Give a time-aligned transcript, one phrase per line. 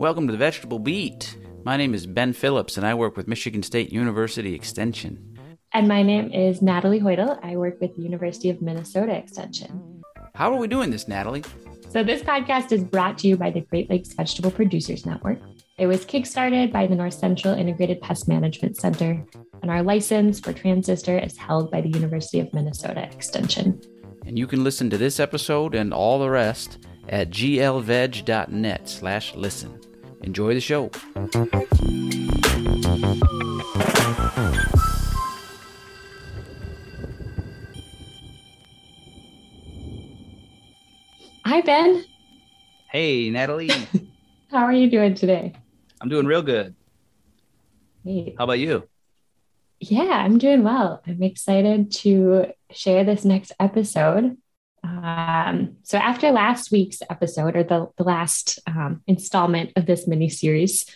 [0.00, 1.36] Welcome to the Vegetable Beat.
[1.62, 5.36] My name is Ben Phillips, and I work with Michigan State University Extension.
[5.74, 7.38] And my name is Natalie Hoidal.
[7.42, 10.02] I work with the University of Minnesota Extension.
[10.34, 11.44] How are we doing this, Natalie?
[11.90, 15.38] So, this podcast is brought to you by the Great Lakes Vegetable Producers Network.
[15.76, 19.22] It was kickstarted by the North Central Integrated Pest Management Center,
[19.60, 23.78] and our license for Transistor is held by the University of Minnesota Extension.
[24.24, 26.78] And you can listen to this episode and all the rest
[27.10, 29.78] at glveg.net slash listen.
[30.22, 30.90] Enjoy the show.
[41.44, 42.04] Hi, Ben.
[42.90, 43.70] Hey, Natalie.
[44.50, 45.54] How are you doing today?
[46.00, 46.74] I'm doing real good.
[48.04, 48.34] Hey.
[48.36, 48.88] How about you?
[49.80, 51.02] Yeah, I'm doing well.
[51.06, 54.36] I'm excited to share this next episode.
[54.82, 60.28] Um, so, after last week's episode, or the, the last um, installment of this mini
[60.28, 60.86] series,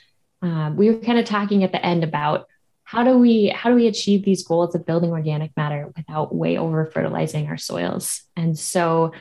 [0.42, 2.46] um, we were kind of talking at the end about
[2.84, 6.56] how do we how do we achieve these goals of building organic matter without way
[6.56, 8.22] over fertilizing our soils?
[8.36, 9.12] And so,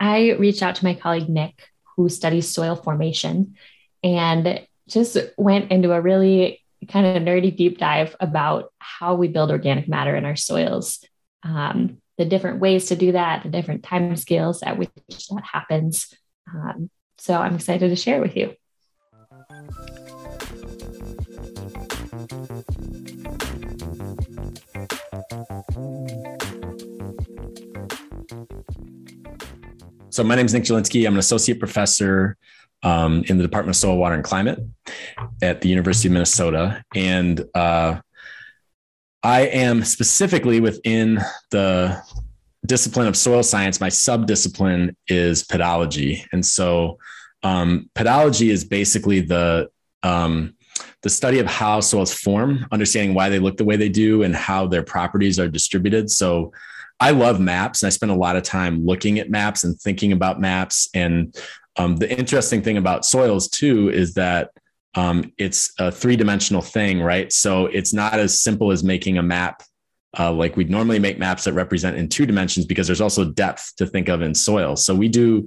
[0.00, 3.56] I reached out to my colleague Nic, who studies soil formation,
[4.02, 9.50] and just went into a really kind of nerdy deep dive about how we build
[9.50, 11.04] organic matter in our soils.
[11.42, 16.12] Um, the different ways to do that, the different time scales at which that happens.
[16.52, 18.54] Um, so I'm excited to share it with you.
[30.10, 31.06] So my name is Nic Jelinski.
[31.06, 32.36] I'm an associate professor
[32.82, 34.58] um, in the Department of Soil, Water, and Climate
[35.40, 36.82] at the University of Minnesota.
[36.96, 38.00] And uh,
[39.28, 42.02] I am specifically within the
[42.64, 43.78] discipline of soil science.
[43.78, 46.24] My subdiscipline is pedology.
[46.32, 46.96] And so
[47.42, 49.68] um, pedology is basically the
[50.02, 50.54] um,
[51.02, 54.34] the study of how soils form, understanding why they look the way they do and
[54.34, 56.10] how their properties are distributed.
[56.10, 56.50] So
[56.98, 60.12] I love maps and I spend a lot of time looking at maps and thinking
[60.12, 60.88] about maps.
[60.94, 61.36] And
[61.76, 64.52] um, the interesting thing about soils too is that
[64.98, 67.32] um, it's a three dimensional thing, right?
[67.32, 69.62] So it's not as simple as making a map
[70.18, 73.76] uh, like we'd normally make maps that represent in two dimensions because there's also depth
[73.76, 74.74] to think of in soil.
[74.74, 75.46] So we do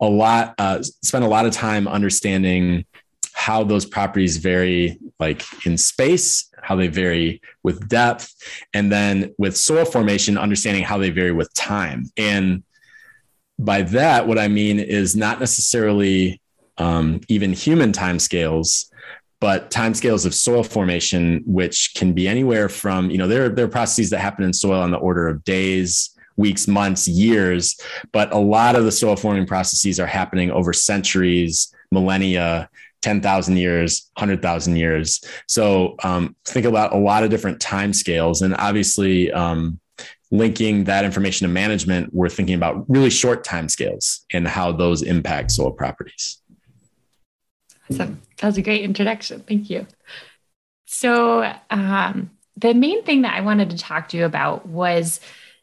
[0.00, 2.86] a lot, uh, spend a lot of time understanding
[3.34, 8.34] how those properties vary, like in space, how they vary with depth,
[8.72, 12.06] and then with soil formation, understanding how they vary with time.
[12.16, 12.64] And
[13.58, 16.40] by that, what I mean is not necessarily
[16.78, 18.90] um, even human timescales,
[19.40, 23.68] but timescales of soil formation, which can be anywhere from, you know, there, there are
[23.68, 27.80] processes that happen in soil on the order of days, weeks, months, years,
[28.12, 32.68] but a lot of the soil forming processes are happening over centuries, millennia,
[33.02, 35.20] 10,000 years, 100,000 years.
[35.46, 38.42] So um, think about a lot of different timescales.
[38.42, 39.78] And obviously, um,
[40.30, 45.52] linking that information to management, we're thinking about really short timescales and how those impact
[45.52, 46.40] soil properties.
[47.90, 48.20] Awesome.
[48.38, 49.40] That was a great introduction.
[49.40, 49.86] Thank you.
[50.86, 55.20] So, um, the main thing that I wanted to talk to you about was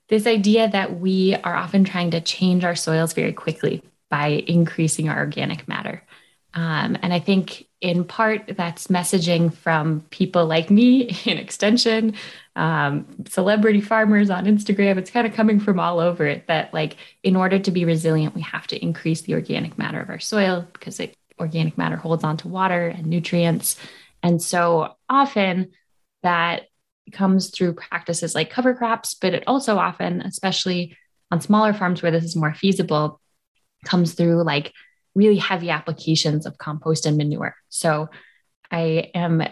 [0.08, 5.09] this idea that we are often trying to change our soils very quickly by increasing
[5.09, 6.03] our organic matter.
[6.53, 12.16] Um, and I think in part that's messaging from people like me in Extension,
[12.56, 14.97] um, celebrity farmers on Instagram.
[14.97, 18.34] It's kind of coming from all over it that, like, in order to be resilient,
[18.34, 22.23] we have to increase the organic matter of our soil because it organic matter holds
[22.23, 23.78] on to water and nutrients.
[24.23, 25.72] And so often
[26.23, 26.63] that
[27.12, 30.97] comes through practices like cover crops, but it also often, especially
[31.31, 33.22] on smaller farms where this is more feasible,
[33.85, 34.74] comes through like
[35.13, 37.56] really heavy applications of compost and manure.
[37.69, 38.09] So
[38.72, 39.44] I am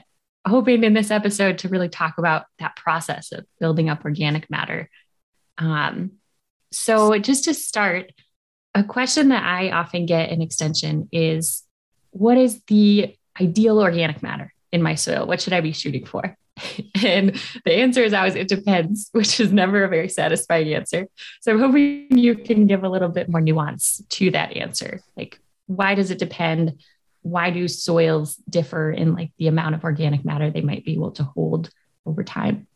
[0.46, 4.90] hoping in this episode to really talk about that process of building up organic matter.
[5.58, 6.14] Um,
[6.72, 8.12] so just to start,
[8.76, 11.64] a question that I often get in extension is
[12.14, 15.26] what is the ideal organic matter in my soil?
[15.26, 16.38] What should I be shooting for?
[17.04, 21.08] and the answer is always it depends, which is never a very satisfying answer.
[21.42, 25.02] So I'm hoping you can give a little bit more nuance to that answer.
[25.18, 26.82] Like, why does it depend?
[27.22, 31.12] Why do soils differ in like the amount of organic matter they might be able
[31.12, 31.70] to hold
[32.06, 32.68] over time?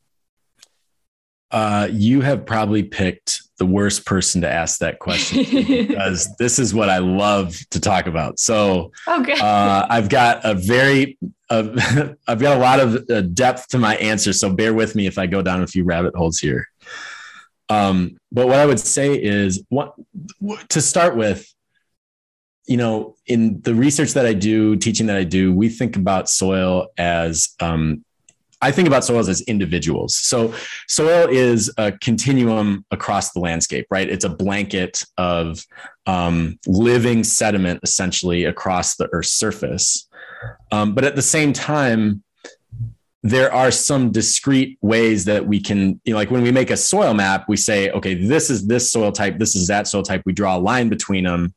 [1.49, 5.43] Uh, you have probably picked the worst person to ask that question
[5.87, 8.39] because this is what I love to talk about.
[8.39, 9.33] So okay.
[9.39, 11.17] uh, I've got a very,
[11.49, 14.33] uh, I've got a lot of uh, depth to my answer.
[14.33, 16.67] So bear with me if I go down a few rabbit holes here.
[17.69, 19.95] Um, but what I would say is what
[20.69, 21.53] to start with,
[22.65, 26.29] you know, in the research that I do, teaching that I do, we think about
[26.29, 28.03] soil as um,
[28.61, 30.15] I think about soils as individuals.
[30.15, 30.53] So
[30.87, 34.09] soil is a continuum across the landscape, right?
[34.09, 35.63] It's a blanket of
[36.05, 40.07] um, living sediment essentially across the Earth's surface.
[40.71, 42.23] Um, but at the same time,
[43.23, 46.77] there are some discrete ways that we can, you know, like when we make a
[46.77, 50.21] soil map, we say, okay, this is this soil type, this is that soil type.
[50.25, 51.53] We draw a line between them.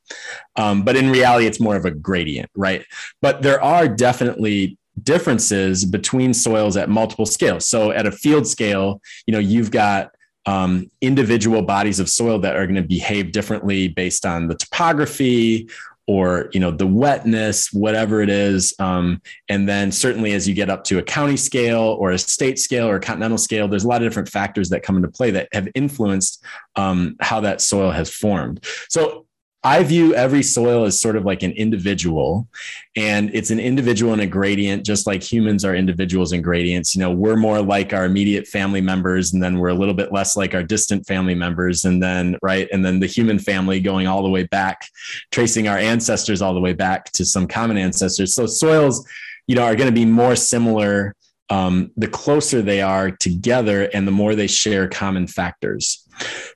[0.56, 2.84] Um, but in reality, it's more of a gradient, right?
[3.22, 7.66] But there are definitely differences between soils at multiple scales.
[7.66, 10.10] So at a field scale, you know, you've got
[10.46, 15.68] um, individual bodies of soil that are going to behave differently based on the topography
[16.06, 20.70] or you know the wetness whatever it is um, and then certainly as you get
[20.70, 23.88] up to a county scale or a state scale or a continental scale there's a
[23.88, 26.42] lot of different factors that come into play that have influenced
[26.74, 29.24] um, how that soil has formed so
[29.62, 32.48] I view every soil as sort of like an individual,
[32.96, 36.94] and it's an individual and a gradient, just like humans are individuals and gradients.
[36.94, 40.12] You know, we're more like our immediate family members, and then we're a little bit
[40.12, 44.06] less like our distant family members, and then, right, and then the human family going
[44.06, 44.86] all the way back,
[45.30, 48.34] tracing our ancestors all the way back to some common ancestors.
[48.34, 49.06] So, soils,
[49.46, 51.14] you know, are going to be more similar
[51.50, 56.06] um, the closer they are together and the more they share common factors.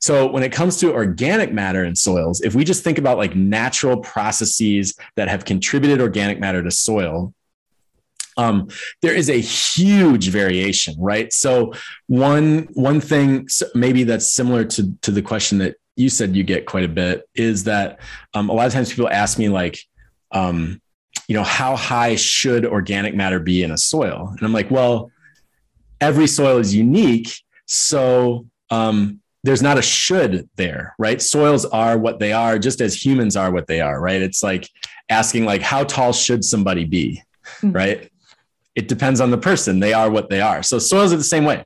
[0.00, 3.34] So when it comes to organic matter in soils, if we just think about like
[3.34, 7.32] natural processes that have contributed organic matter to soil,
[8.36, 8.68] um,
[9.02, 11.32] there is a huge variation, right?
[11.32, 11.72] So
[12.06, 16.66] one one thing maybe that's similar to to the question that you said you get
[16.66, 18.00] quite a bit is that
[18.34, 19.78] um, a lot of times people ask me like,
[20.32, 20.80] um,
[21.28, 24.30] you know, how high should organic matter be in a soil?
[24.30, 25.12] And I'm like, well,
[26.00, 27.30] every soil is unique,
[27.66, 31.20] so um, there's not a should there, right?
[31.20, 34.22] Soils are what they are, just as humans are what they are, right?
[34.22, 34.68] It's like
[35.10, 37.22] asking, like, how tall should somebody be,
[37.58, 37.72] mm-hmm.
[37.72, 38.10] right?
[38.74, 39.80] It depends on the person.
[39.80, 40.62] They are what they are.
[40.62, 41.62] So soils are the same way.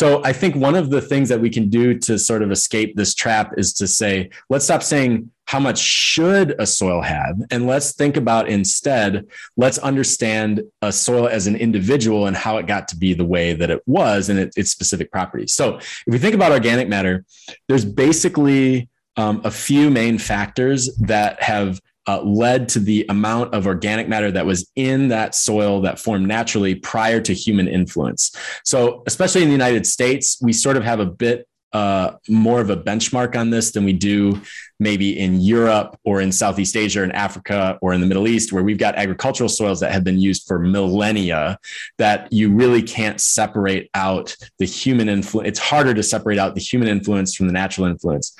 [0.00, 2.96] So I think one of the things that we can do to sort of escape
[2.96, 7.66] this trap is to say, let's stop saying how much should a soil have and
[7.66, 9.26] let's think about instead
[9.58, 13.52] let's understand a soil as an individual and how it got to be the way
[13.52, 15.52] that it was and it, its specific properties.
[15.52, 17.26] So if we think about organic matter
[17.68, 18.88] there's basically
[19.18, 24.30] um, a few main factors that have uh, led to the amount of organic matter
[24.30, 28.34] that was in that soil that formed naturally prior to human influence.
[28.64, 32.70] So, especially in the United States, we sort of have a bit uh, more of
[32.70, 34.40] a benchmark on this than we do
[34.80, 38.52] maybe in Europe or in Southeast Asia or in Africa or in the Middle East,
[38.52, 41.58] where we've got agricultural soils that have been used for millennia
[41.98, 45.48] that you really can't separate out the human influence.
[45.48, 48.34] It's harder to separate out the human influence from the natural influence.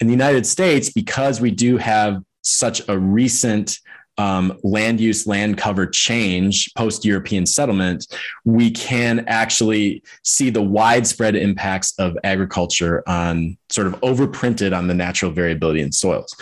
[0.00, 3.78] In the United States, because we do have such a recent
[4.18, 8.06] um, land use, land cover change post European settlement,
[8.44, 14.94] we can actually see the widespread impacts of agriculture on sort of overprinted on the
[14.94, 16.36] natural variability in soils.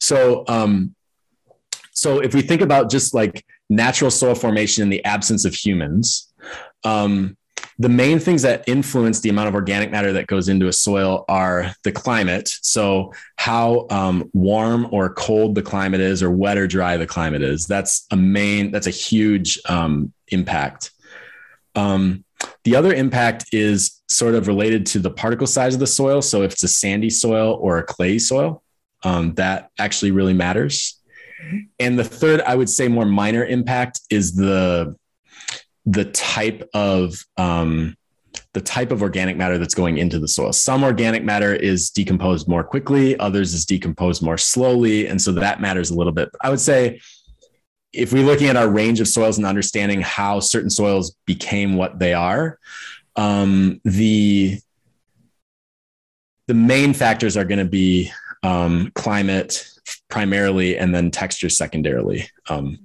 [0.00, 0.94] So, um,
[1.92, 6.32] so if we think about just like natural soil formation in the absence of humans,
[6.84, 7.36] um,
[7.78, 11.24] the main things that influence the amount of organic matter that goes into a soil
[11.28, 12.48] are the climate.
[12.62, 17.42] So, how um, warm or cold the climate is, or wet or dry the climate
[17.42, 17.66] is.
[17.66, 20.92] That's a main, that's a huge um, impact.
[21.74, 22.24] Um,
[22.62, 26.22] the other impact is sort of related to the particle size of the soil.
[26.22, 28.62] So, if it's a sandy soil or a clay soil,
[29.02, 31.00] um, that actually really matters.
[31.44, 31.58] Mm-hmm.
[31.80, 34.96] And the third, I would say, more minor impact is the
[35.86, 37.96] the type of um,
[38.52, 40.52] the type of organic matter that's going into the soil.
[40.52, 45.60] Some organic matter is decomposed more quickly, others is decomposed more slowly, and so that
[45.60, 46.30] matters a little bit.
[46.40, 47.00] I would say
[47.92, 51.98] if we're looking at our range of soils and understanding how certain soils became what
[51.98, 52.58] they are,
[53.16, 54.58] um, the
[56.46, 58.10] the main factors are going to be
[58.42, 59.66] um, climate,
[60.14, 62.24] primarily and then texture secondarily.
[62.48, 62.78] Um,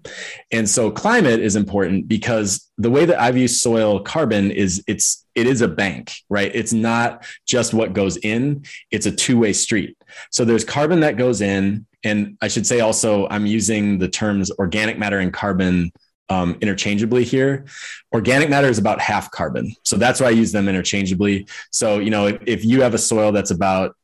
[0.52, 5.28] and so climate is important because the way that I view soil carbon is it's
[5.36, 6.52] it is a bank, right?
[6.56, 9.96] It's not just what goes in, it's a two-way street.
[10.32, 14.50] So there's carbon that goes in, and I should say also I'm using the terms
[14.58, 15.92] organic matter and carbon
[16.30, 17.66] um, interchangeably here.
[18.12, 19.76] Organic matter is about half carbon.
[19.84, 21.48] So that's why I use them interchangeably.
[21.70, 23.96] So, you know, if, if you have a soil that's about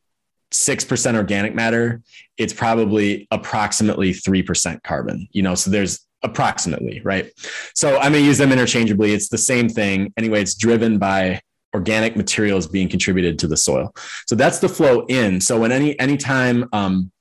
[0.55, 2.01] 6% organic matter,
[2.37, 7.31] it's probably approximately 3% carbon, you know, so there's approximately, right?
[7.73, 9.13] So I'm going to use them interchangeably.
[9.13, 10.11] It's the same thing.
[10.17, 11.41] Anyway, it's driven by
[11.73, 13.93] organic materials being contributed to the soil.
[14.27, 15.41] So that's the flow in.
[15.41, 17.11] So when any anytime um,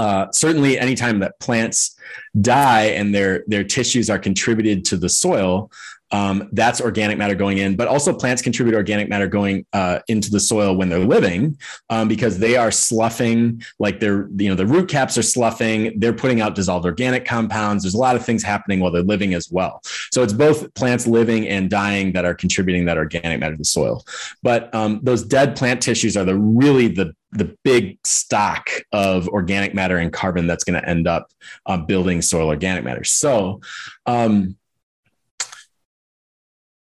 [0.00, 1.96] uh, certainly anytime that plants
[2.40, 5.70] die and their their tissues are contributed to the soil
[6.12, 10.30] um, that's organic matter going in but also plants contribute organic matter going uh, into
[10.30, 11.56] the soil when they're living
[11.90, 16.12] um, because they are sloughing like they're you know the root caps are sloughing they're
[16.12, 17.84] putting out dissolved organic compounds.
[17.84, 19.80] There's a lot of things happening while they're living as well.
[20.12, 23.64] So it's both plants living and dying that are contributing that organic matter to the
[23.64, 24.04] soil.
[24.42, 29.72] But um, those dead plant tissues are the really the the big stock of organic
[29.72, 31.30] matter and carbon that's going to end up
[31.66, 33.04] uh, building soil organic matter.
[33.04, 33.60] So
[34.06, 34.56] um,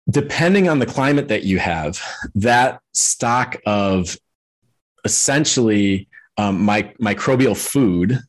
[0.08, 2.00] depending on the climate that you have,
[2.34, 4.16] that stock of
[5.04, 8.20] essentially um, my, microbial food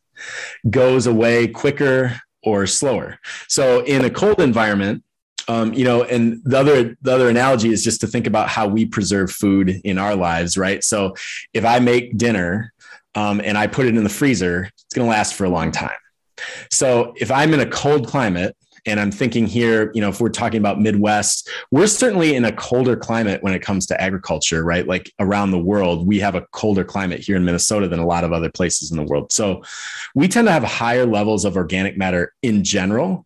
[0.70, 3.20] goes away quicker or slower.
[3.48, 5.04] So in a cold environment,
[5.48, 8.68] um, you know, and the other the other analogy is just to think about how
[8.68, 10.84] we preserve food in our lives, right?
[10.84, 11.14] So
[11.54, 12.74] if I make dinner
[13.14, 15.72] um, and I put it in the freezer, it's going to last for a long
[15.72, 15.92] time.
[16.72, 20.30] So if I'm in a cold climate, and I'm thinking here, you know, if we're
[20.30, 24.88] talking about Midwest, we're certainly in a colder climate when it comes to agriculture, right?
[24.88, 28.24] Like around the world, we have a colder climate here in Minnesota than a lot
[28.24, 29.32] of other places in the world.
[29.32, 29.64] So
[30.14, 33.26] we tend to have higher levels of organic matter in general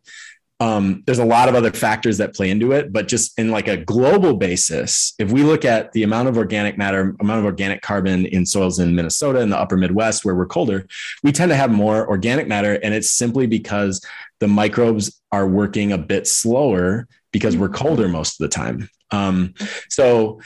[0.62, 3.70] um, there's a lot of other factors that play into it, but just in like
[3.70, 7.82] a global basis, if we look at the amount of organic matter, amount of organic
[7.82, 10.86] carbon in soils in Minnesota and the upper Midwest where we're colder,
[11.24, 12.74] we tend to have more organic matter.
[12.74, 14.06] And it's simply because
[14.40, 18.90] the microbes are working a bit slower because we're colder most of the time.
[19.12, 19.54] Um,
[19.88, 20.42] so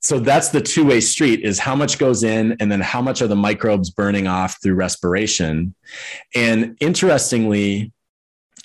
[0.00, 3.26] so that's the two-way street is how much goes in and then how much are
[3.26, 5.74] the microbes burning off through respiration
[6.36, 7.92] and interestingly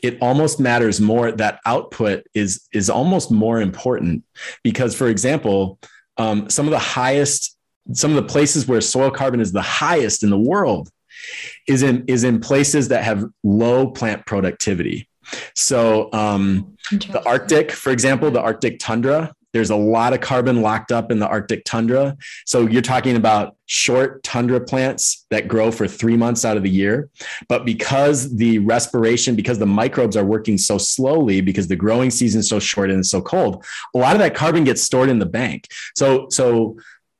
[0.03, 4.23] it almost matters more that output is is almost more important
[4.61, 5.79] because for example
[6.17, 7.57] um, some of the highest
[7.91, 10.89] some of the places where soil carbon is the highest in the world
[11.67, 15.07] is in is in places that have low plant productivity.
[15.55, 20.91] So um, the arctic for example the arctic tundra there's a lot of carbon locked
[20.91, 22.17] up in the Arctic tundra.
[22.45, 26.69] So you're talking about short tundra plants that grow for three months out of the
[26.69, 27.09] year.
[27.47, 32.39] But because the respiration, because the microbes are working so slowly, because the growing season
[32.39, 35.19] is so short and it's so cold, a lot of that carbon gets stored in
[35.19, 35.67] the bank.
[35.95, 36.77] So, so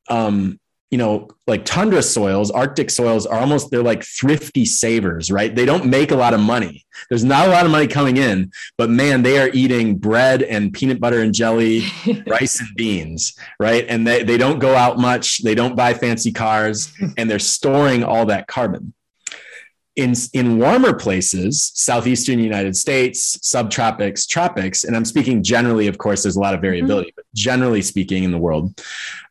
[0.10, 0.60] um,
[0.94, 5.56] you know, like tundra soils, Arctic soils are almost, they're like thrifty savers, right?
[5.56, 6.86] They don't make a lot of money.
[7.10, 10.72] There's not a lot of money coming in, but man, they are eating bread and
[10.72, 11.86] peanut butter and jelly,
[12.28, 13.88] rice and beans, right?
[13.90, 15.42] And they, they don't go out much.
[15.42, 18.94] They don't buy fancy cars and they're storing all that carbon
[19.96, 26.24] in, in warmer places, southeastern United States, subtropics, tropics, and I'm speaking generally, of course,
[26.24, 27.22] there's a lot of variability, mm-hmm.
[27.34, 28.80] Generally speaking in the world,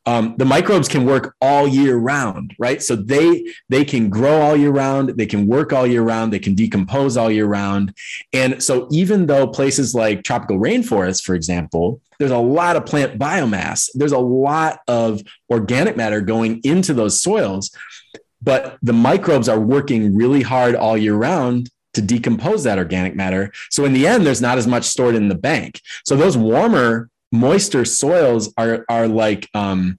[0.05, 2.83] um, the microbes can work all year round, right?
[2.83, 6.39] So they they can grow all year round, they can work all year round, they
[6.39, 7.95] can decompose all year round,
[8.33, 13.19] and so even though places like tropical rainforests, for example, there's a lot of plant
[13.19, 17.71] biomass, there's a lot of organic matter going into those soils
[18.43, 23.53] but the microbes are working really hard all year round to decompose that organic matter.
[23.71, 25.81] So in the end, there's not as much stored in the bank.
[26.05, 29.99] So those warmer, moister soils are are like um,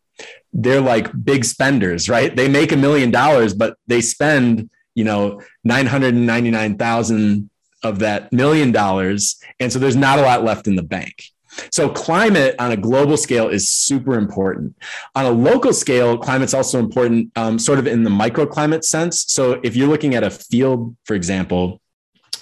[0.54, 2.34] they're like big spenders, right?
[2.34, 6.78] They make a million dollars, but they spend you know nine hundred and ninety nine
[6.78, 7.50] thousand
[7.84, 11.26] of that million dollars, and so there's not a lot left in the bank.
[11.72, 14.76] So climate on a global scale is super important.
[15.16, 19.26] On a local scale, climate's also important, um, sort of in the microclimate sense.
[19.28, 21.80] So if you're looking at a field, for example,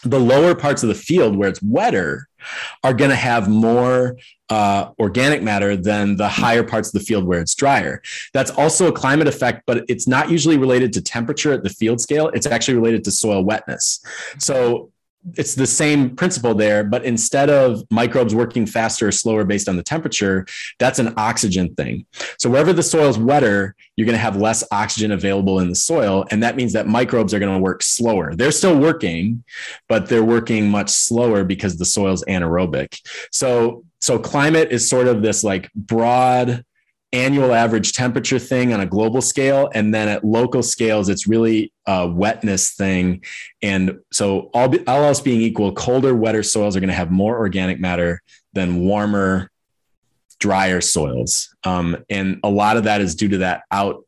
[0.03, 2.27] the lower parts of the field where it's wetter
[2.83, 4.17] are going to have more
[4.49, 8.01] uh, organic matter than the higher parts of the field where it's drier.
[8.33, 12.01] That's also a climate effect, but it's not usually related to temperature at the field
[12.01, 12.29] scale.
[12.29, 14.03] It's actually related to soil wetness.
[14.39, 14.91] So
[15.37, 19.77] it's the same principle there, but instead of microbes working faster or slower based on
[19.77, 20.45] the temperature,
[20.79, 22.05] that's an oxygen thing.
[22.39, 25.75] So wherever the soil is wetter, you're going to have less oxygen available in the
[25.75, 26.25] soil.
[26.31, 28.35] And that means that microbes are going to work slower.
[28.35, 29.43] They're still working,
[29.87, 32.99] but they're working much slower because the soil's anaerobic.
[33.31, 36.65] So, so climate is sort of this like broad
[37.13, 41.73] annual average temperature thing on a global scale and then at local scales it's really
[41.85, 43.23] a wetness thing.
[43.61, 47.37] And so all, all else being equal colder wetter soils are going to have more
[47.37, 48.21] organic matter
[48.53, 49.51] than warmer
[50.39, 51.53] drier soils.
[51.63, 54.05] Um, and a lot of that is due to that out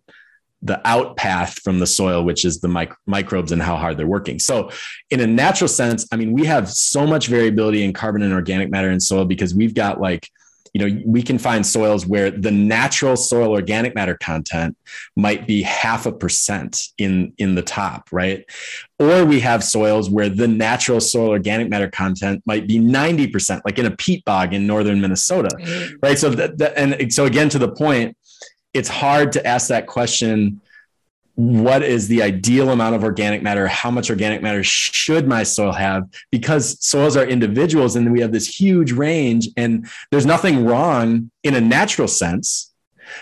[0.65, 4.07] the out path from the soil which is the mic- microbes and how hard they're
[4.07, 4.39] working.
[4.39, 4.71] So
[5.09, 8.71] in a natural sense i mean we have so much variability in carbon and organic
[8.71, 10.29] matter in soil because we've got like
[10.73, 14.75] you know we can find soils where the natural soil organic matter content
[15.15, 18.45] might be half a percent in in the top right?
[18.99, 23.77] Or we have soils where the natural soil organic matter content might be 90% like
[23.79, 25.49] in a peat bog in northern minnesota
[26.01, 26.17] right?
[26.17, 28.17] So that, that and so again to the point
[28.73, 30.61] it's hard to ask that question
[31.35, 33.67] what is the ideal amount of organic matter?
[33.67, 36.07] How much organic matter should my soil have?
[36.31, 41.55] Because soils are individuals and we have this huge range and there's nothing wrong in
[41.55, 42.71] a natural sense.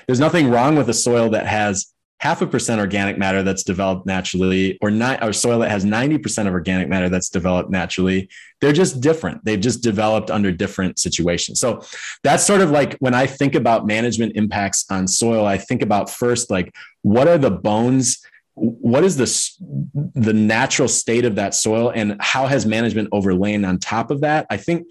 [0.07, 1.90] There's nothing wrong with a soil that has
[2.21, 6.47] half a percent organic matter that's developed naturally or not or soil that has 90%
[6.47, 8.29] of organic matter that's developed naturally
[8.61, 9.43] they're just different.
[9.43, 11.59] They've just developed under different situations.
[11.59, 11.81] So
[12.23, 16.09] that's sort of like when i think about management impacts on soil i think about
[16.09, 18.21] first like what are the bones
[18.61, 23.79] what is the the natural state of that soil and how has management overlain on
[23.79, 24.45] top of that?
[24.49, 24.87] I think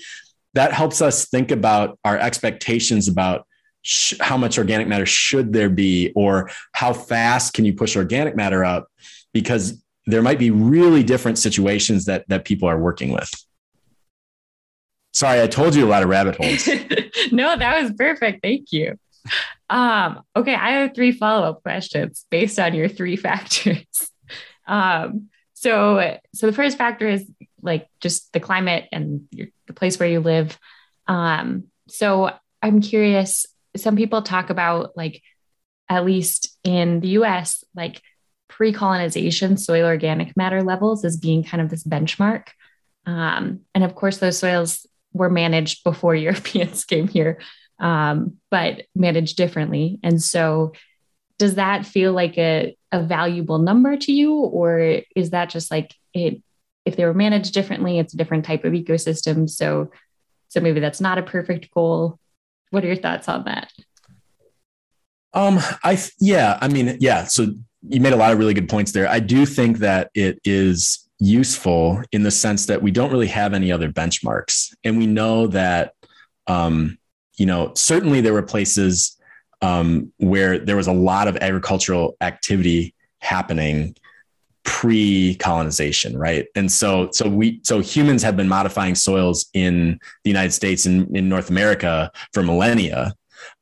[0.55, 3.47] that helps us think about our expectations about
[3.83, 8.37] sh- how much organic matter should there be or how fast can you push organic
[8.37, 8.89] matter up?
[9.33, 13.31] Because there might be really different situations that that people are working with.
[15.13, 16.69] Sorry i told you a lot of rabbit holes.
[17.33, 18.43] No that was perfect.
[18.43, 18.99] Thank you.
[19.69, 23.85] Um, okay i have three follow-up questions based on your three factors.
[24.67, 27.29] Um, so so the first factor is
[27.63, 30.59] like just the climate and your, the place where you live.
[31.07, 32.31] Um, so
[32.63, 33.47] i'm curious
[33.77, 35.23] some people talk about like
[35.89, 38.01] at least in the US like
[38.49, 42.49] pre-colonization soil organic matter levels as being kind of this benchmark.
[43.07, 47.39] Um, and of course those soils were managed before Europeans came here
[47.81, 49.99] um, but managed differently.
[50.03, 50.73] And so
[51.39, 55.95] does that feel like a, a valuable number to you or is that just like
[56.13, 56.43] it
[56.85, 59.91] if they were managed differently it's a different type of ecosystem so
[60.49, 62.19] so maybe that's not a perfect goal
[62.71, 63.73] what are your thoughts on that?
[65.33, 67.25] Um, I yeah, I mean, yeah.
[67.25, 67.53] So
[67.89, 69.09] you made a lot of really good points there.
[69.09, 73.55] I do think that it is useful in the sense that we don't really have
[73.55, 75.95] any other benchmarks, and we know that,
[76.47, 76.99] um,
[77.37, 79.17] you know, certainly there were places
[79.63, 83.95] um, where there was a lot of agricultural activity happening
[84.65, 86.47] pre-colonization right?
[86.55, 91.15] And so so we so humans have been modifying soils in the united states and
[91.17, 93.15] in north america for millennia.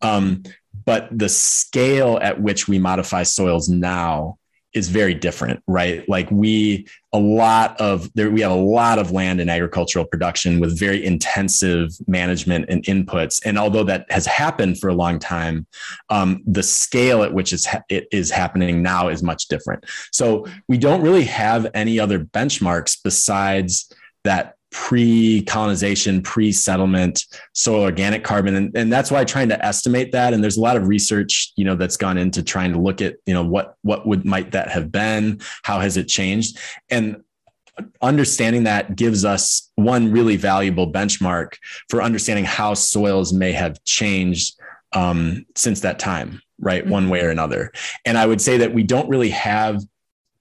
[0.03, 0.43] Um,
[0.85, 4.38] but the scale at which we modify soils now
[4.75, 6.07] is very different, right?
[6.09, 10.61] Like we a lot of there we have a lot of land in agricultural production
[10.61, 13.41] with very intensive management and inputs.
[13.47, 15.67] And although that has happened for a long time,
[16.11, 19.85] um, the scale at which ha- it is happening now is much different.
[20.13, 23.91] So we don't really have any other benchmarks besides
[24.25, 28.55] that pre-colonization, pre-settlement soil organic carbon.
[28.55, 30.35] And, and that's why trying to estimate that.
[30.35, 33.17] And there's a lot of research, you know, that's gone into trying to look at,
[33.27, 35.41] you know, what what would might that have been?
[35.63, 36.59] How has it changed?
[36.91, 37.23] And
[38.03, 41.55] understanding that gives us one really valuable benchmark
[41.89, 44.59] for understanding how soils may have changed
[44.93, 46.83] um, since that time, right?
[46.83, 46.93] Mm-hmm.
[46.93, 47.73] One way or another.
[48.05, 49.83] And I would say that we don't really have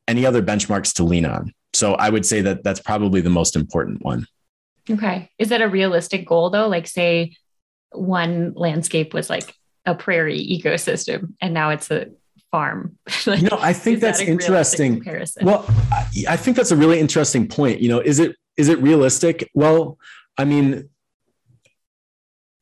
[0.07, 1.53] any other benchmarks to lean on.
[1.77, 4.25] So I would say that that's probably the most important one.
[4.89, 5.29] Okay.
[5.37, 6.67] Is that a realistic goal though?
[6.67, 7.35] Like say
[7.91, 9.53] one landscape was like
[9.85, 12.07] a prairie ecosystem and now it's a
[12.51, 12.97] farm.
[13.25, 15.03] like, you know, I think that's that interesting.
[15.41, 17.79] Well, I, I think that's a really interesting point.
[17.79, 19.49] You know, is it is it realistic?
[19.53, 19.99] Well,
[20.37, 20.89] I mean,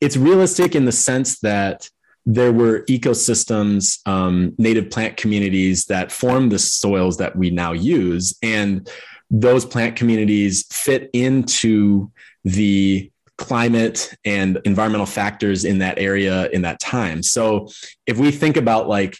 [0.00, 1.88] it's realistic in the sense that
[2.26, 8.36] there were ecosystems, um, native plant communities that formed the soils that we now use.
[8.42, 8.90] And
[9.30, 12.10] those plant communities fit into
[12.44, 17.22] the climate and environmental factors in that area in that time.
[17.22, 17.68] So
[18.06, 19.16] if we think about like,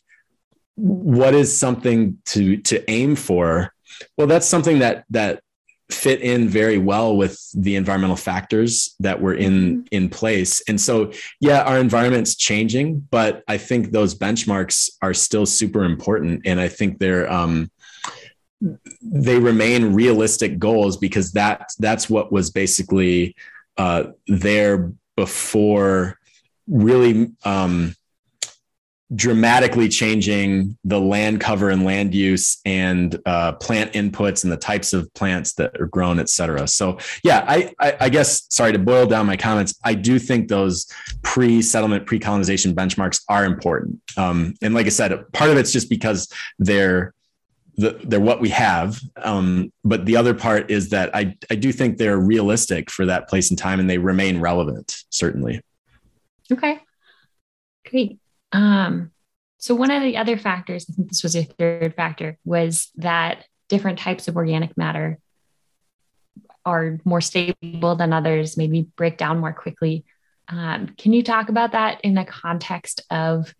[0.76, 3.72] what is something to to aim for
[4.18, 5.40] well that's something that that
[5.90, 9.80] fit in very well with the environmental factors that were in mm-hmm.
[9.92, 15.46] in place and so yeah our environment's changing but i think those benchmarks are still
[15.46, 17.70] super important and i think they're um,
[19.02, 23.36] they remain realistic goals because that that's what was basically
[23.76, 26.18] uh, there before
[26.66, 27.94] really um,
[29.14, 34.92] dramatically changing the land cover and land use and uh, plant inputs and the types
[34.92, 36.66] of plants that are grown, et cetera.
[36.66, 39.78] So yeah, I, I, I guess, sorry to boil down my comments.
[39.84, 40.88] I do think those
[41.22, 44.00] pre-settlement, pre-colonization benchmarks are important.
[44.16, 47.14] Um, and like I said, part of it's just because they're,
[47.76, 48.98] the, they're what we have.
[49.22, 53.28] Um, but the other part is that I, I do think they're realistic for that
[53.28, 55.60] place and time and they remain relevant, certainly.
[56.50, 56.80] Okay.
[57.88, 58.18] Great.
[58.52, 59.10] Um,
[59.58, 63.44] so one of the other factors, I think this was your third factor, was that
[63.68, 65.18] different types of organic matter
[66.64, 70.04] are more stable than others, maybe break down more quickly.
[70.48, 73.54] Um, can you talk about that in the context of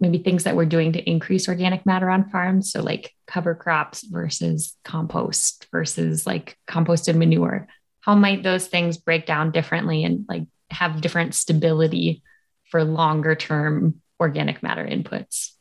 [0.00, 2.72] maybe things that we're doing to increase organic matter on farms?
[2.72, 7.68] So, like cover crops versus compost versus like composted manure.
[8.00, 12.22] How might those things break down differently and like have different stability
[12.70, 15.52] for longer term organic matter inputs?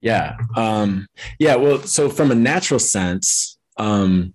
[0.00, 0.36] Yeah.
[0.56, 1.06] Um,
[1.38, 1.56] yeah.
[1.56, 4.34] Well, so from a natural sense, um,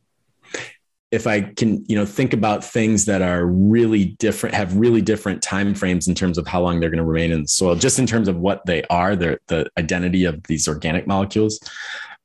[1.12, 5.42] if I can, you know, think about things that are really different, have really different
[5.42, 7.98] time frames in terms of how long they're going to remain in the soil, just
[7.98, 9.40] in terms of what they are, the
[9.78, 11.60] identity of these organic molecules.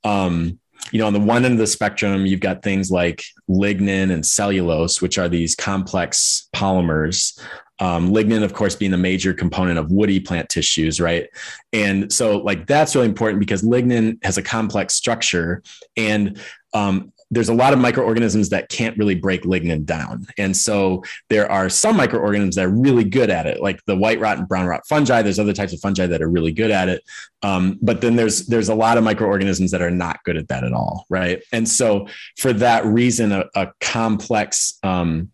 [0.05, 0.59] Um,
[0.91, 4.25] you know, on the one end of the spectrum, you've got things like lignin and
[4.25, 7.41] cellulose, which are these complex polymers.
[7.81, 11.29] Um, lignin, of course, being a major component of woody plant tissues, right?
[11.73, 15.63] And so, like, that's really important because lignin has a complex structure.
[15.97, 16.41] And
[16.73, 20.27] um, there's a lot of microorganisms that can't really break lignin down.
[20.39, 24.21] And so there are some microorganisms that are really good at it, like the white
[24.21, 25.23] rot and brown rot fungi.
[25.23, 27.03] There's other types of fungi that are really good at it.
[27.43, 30.65] Um, but then there's there's a lot of microorganisms that are not good at that
[30.65, 31.43] at all, right?
[31.53, 32.07] And so
[32.39, 35.31] for that reason, a, a complex um,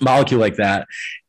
[0.00, 0.86] molecule like that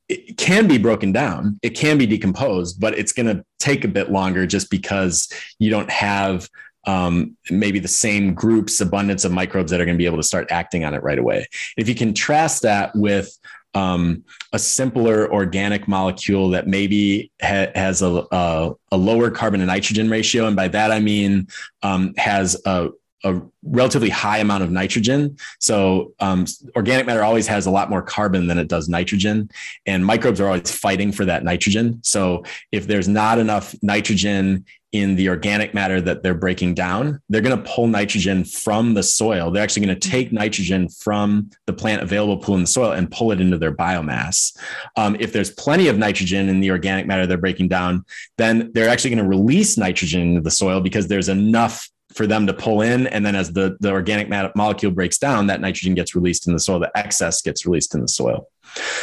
[0.10, 3.88] it can be broken down it can be decomposed but it's going to take a
[3.88, 6.50] bit longer just because you don't have
[6.86, 10.24] um, maybe the same group's abundance of microbes that are going to be able to
[10.24, 11.46] start acting on it right away.
[11.78, 13.38] If you contrast that with
[13.76, 19.66] um, a simpler organic molecule that maybe ha- has a, a, a, lower carbon to
[19.68, 21.48] nitrogen ratio, and by that I mean
[21.84, 22.90] um, has a,
[23.24, 25.38] a relatively high amount of nitrogen.
[25.60, 29.50] So um, organic matter always has a lot more carbon than it does nitrogen,
[29.86, 32.00] and microbes are always fighting for that nitrogen.
[32.04, 37.42] So if there's not enough nitrogen in the organic matter that they're breaking down, they're
[37.42, 39.52] going to pull nitrogen from the soil.
[39.52, 43.12] They're actually going to take nitrogen from the plant available pool in the soil and
[43.12, 44.58] pull it into their biomass.
[44.96, 48.04] Um, if there's plenty of nitrogen in the organic matter they're breaking down,
[48.38, 52.48] then they're actually going to release nitrogen into the soil because there's enough for them
[52.48, 53.08] to pull in.
[53.08, 56.60] And then as the, the organic molecule breaks down, that nitrogen gets released in the
[56.60, 58.50] soil, the excess gets released in the soil.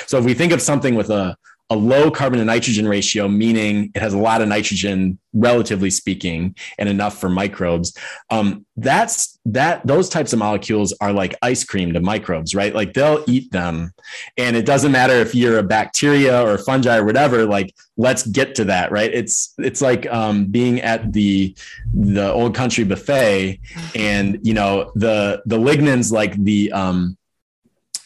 [0.07, 1.37] So if we think of something with a,
[1.69, 6.55] a low carbon to nitrogen ratio, meaning it has a lot of nitrogen, relatively speaking,
[6.79, 7.97] and enough for microbes.
[8.31, 12.73] Um, that's that those types of molecules are like ice cream to microbes, right?
[12.73, 13.93] Like they'll eat them,
[14.37, 17.45] and it doesn't matter if you're a bacteria or fungi or whatever.
[17.45, 19.13] Like let's get to that, right?
[19.13, 21.57] It's it's like um, being at the
[21.93, 23.61] the old country buffet,
[23.97, 27.17] and you know the the lignins like the um,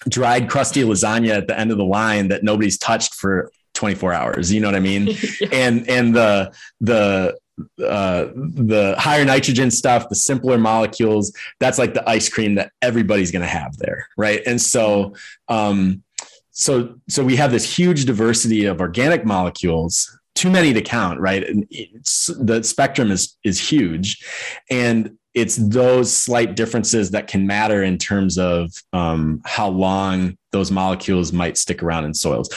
[0.08, 4.52] dried crusty lasagna at the end of the line that nobody's touched for 24 hours
[4.52, 5.06] you know what i mean
[5.40, 5.48] yeah.
[5.52, 7.36] and and the the
[7.84, 13.30] uh, the higher nitrogen stuff, the simpler molecules, that's like the ice cream that everybody's
[13.30, 14.42] going to have there, right?
[14.46, 15.14] And so,
[15.48, 16.02] um,
[16.50, 21.44] so, so we have this huge diversity of organic molecules, too many to count, right?
[21.46, 24.24] And the spectrum is is huge,
[24.70, 30.70] and it's those slight differences that can matter in terms of um, how long those
[30.70, 32.48] molecules might stick around in soils.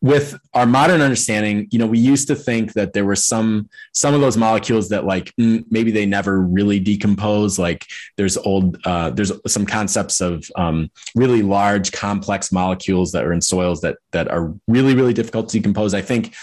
[0.00, 4.14] With our modern understanding you know we used to think that there were some some
[4.14, 7.58] of those molecules that like mm, maybe they never really decompose.
[7.58, 7.84] Like
[8.16, 13.40] there's old uh, there's some concepts of um, really large complex molecules that are in
[13.40, 15.94] soils that that are really really difficult to decompose.
[15.94, 16.36] I think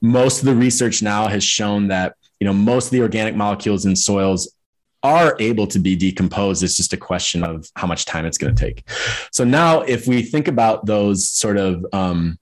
[0.00, 3.86] most of the research now has shown that you know most of the organic molecules
[3.86, 4.54] in soils
[5.02, 6.62] are able to be decomposed.
[6.62, 8.88] It's just a question of how much time it's going to take.
[9.32, 12.38] So now, if we think about those sort of, um,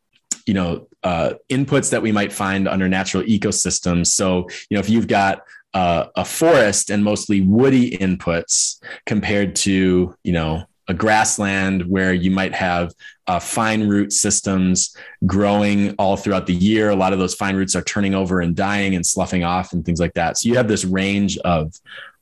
[0.47, 4.09] you know, uh, inputs that we might find under natural ecosystems.
[4.09, 5.43] So, you know, if you've got
[5.75, 12.31] uh, a forest and mostly woody inputs compared to, you know, a grassland where you
[12.31, 12.95] might have
[13.27, 14.97] uh, fine root systems
[15.27, 16.91] growing all throughout the year.
[16.91, 19.85] A lot of those fine roots are turning over and dying and sloughing off and
[19.85, 20.39] things like that.
[20.39, 21.75] So you have this range of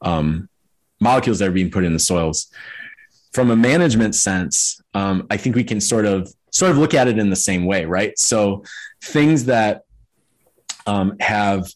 [0.02, 0.48] um,
[1.00, 2.48] molecules that are being put in the soils.
[3.33, 7.07] From a management sense, um, I think we can sort of sort of look at
[7.07, 8.18] it in the same way, right?
[8.18, 8.64] So
[9.02, 9.83] things that
[10.87, 11.68] um, have,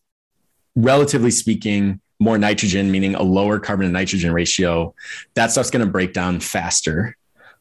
[0.75, 4.95] relatively speaking, more nitrogen, meaning a lower carbon to nitrogen ratio,
[5.35, 7.17] that stuff's going to break down faster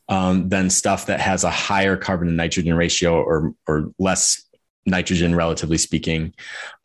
[0.09, 4.43] um, than stuff that has a higher carbon to nitrogen ratio or or less
[4.85, 6.33] nitrogen, relatively speaking,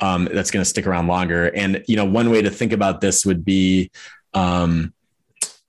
[0.01, 1.47] um, that's going to stick around longer.
[1.47, 3.91] And you know, one way to think about this would be
[4.35, 4.93] um,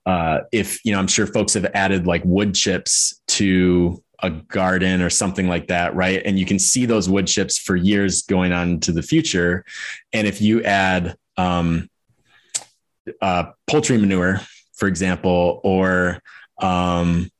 [0.04, 5.02] uh, if you know, I'm sure folks have added like wood chips to a garden
[5.02, 6.22] or something like that, right?
[6.24, 9.64] And you can see those wood chips for years going on to the future.
[10.12, 11.90] And if you add um,
[13.20, 14.40] uh, poultry manure,
[14.74, 16.20] for example, or
[16.60, 17.30] um,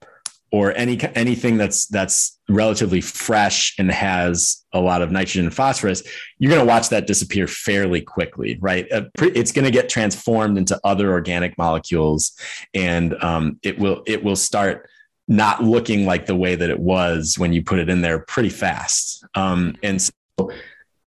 [0.52, 6.02] or any anything that's that's relatively fresh and has a lot of nitrogen and phosphorus,
[6.38, 8.90] you're going to watch that disappear fairly quickly, right?
[8.92, 12.33] Uh, it's going to get transformed into other organic molecules,
[12.74, 14.88] and um, it will it will start
[15.29, 18.48] not looking like the way that it was when you put it in there pretty
[18.48, 19.24] fast.
[19.35, 20.12] Um, and so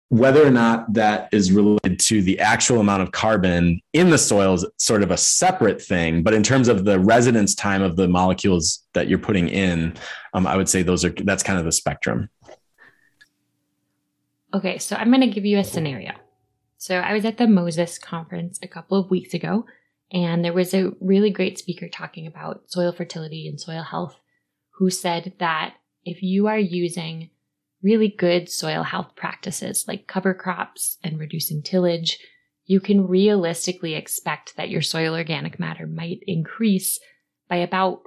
[0.10, 4.56] whether or not that is related to the actual amount of carbon in the soil
[4.56, 6.24] is sort of a separate thing.
[6.24, 9.94] But in terms of the residence time of the molecules that you're putting in,
[10.34, 12.30] um, I would say those are that's kind of the spectrum.
[14.52, 16.14] Okay, so I'm going to give you a scenario.
[16.80, 19.66] So I was at the MOSES conference a couple of weeks ago,
[20.12, 24.20] and there was a really great speaker talking about soil fertility and soil health
[24.72, 27.30] who said that if you are using
[27.82, 32.20] really good soil health practices like cover crops and reducing tillage,
[32.66, 37.00] you can realistically expect that your soil organic matter might increase
[37.50, 38.02] by about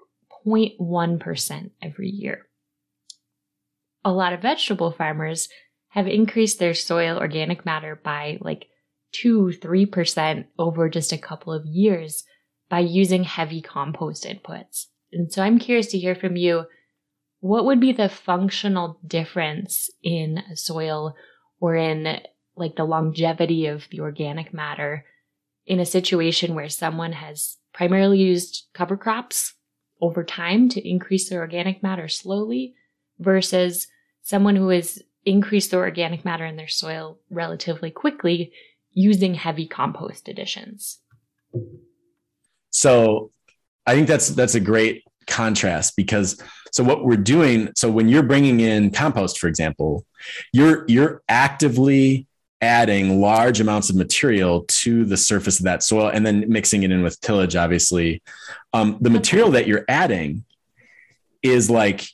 [0.46, 2.46] 0.1% every year.
[4.04, 5.48] A lot of vegetable farmers
[5.88, 8.66] have increased their soil organic matter by like
[9.12, 12.24] 2 3% over just a couple of years
[12.68, 14.86] by using heavy compost inputs.
[15.12, 16.64] And so I'm curious to hear from you
[17.42, 21.16] what would be the functional difference in soil
[21.58, 22.20] or in
[22.54, 25.04] like the longevity of the organic matter
[25.66, 29.54] in a situation where someone has primarily used cover crops
[30.00, 32.76] over time to increase their organic matter slowly
[33.18, 33.88] versus
[34.22, 38.52] someone who has increased their organic matter in their soil relatively quickly
[38.92, 41.00] using heavy compost additions.
[42.70, 43.32] So
[43.84, 46.40] I think that's that's a great contrast because
[46.72, 50.04] so what we're doing so when you're bringing in compost for example
[50.52, 52.26] you're you're actively
[52.62, 56.92] adding large amounts of material to the surface of that soil and then mixing it
[56.92, 58.22] in with tillage obviously.
[58.72, 60.44] Um, the material that you're adding
[61.42, 62.06] is like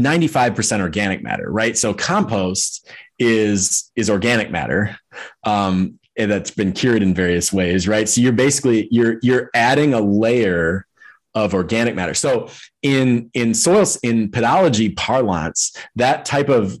[0.00, 1.76] 95% organic matter right?
[1.76, 4.96] So compost is is organic matter
[5.42, 8.08] um, that's been cured in various ways right?
[8.08, 10.86] So you're basically you're you're adding a layer
[11.34, 12.14] of organic matter.
[12.14, 12.48] So
[12.84, 16.78] in in soils in pedology parlance, that type of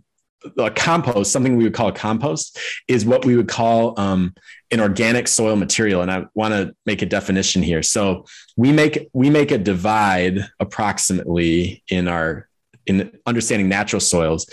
[0.58, 4.34] a compost, something we would call a compost, is what we would call um,
[4.70, 6.02] an organic soil material.
[6.02, 7.82] And I want to make a definition here.
[7.82, 12.48] So we make we make a divide approximately in our
[12.86, 14.46] in understanding natural soils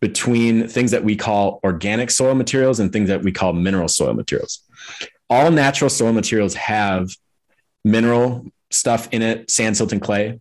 [0.00, 4.14] between things that we call organic soil materials and things that we call mineral soil
[4.14, 4.62] materials.
[5.28, 7.10] All natural soil materials have
[7.84, 10.40] mineral stuff in it, sand, silt, and clay,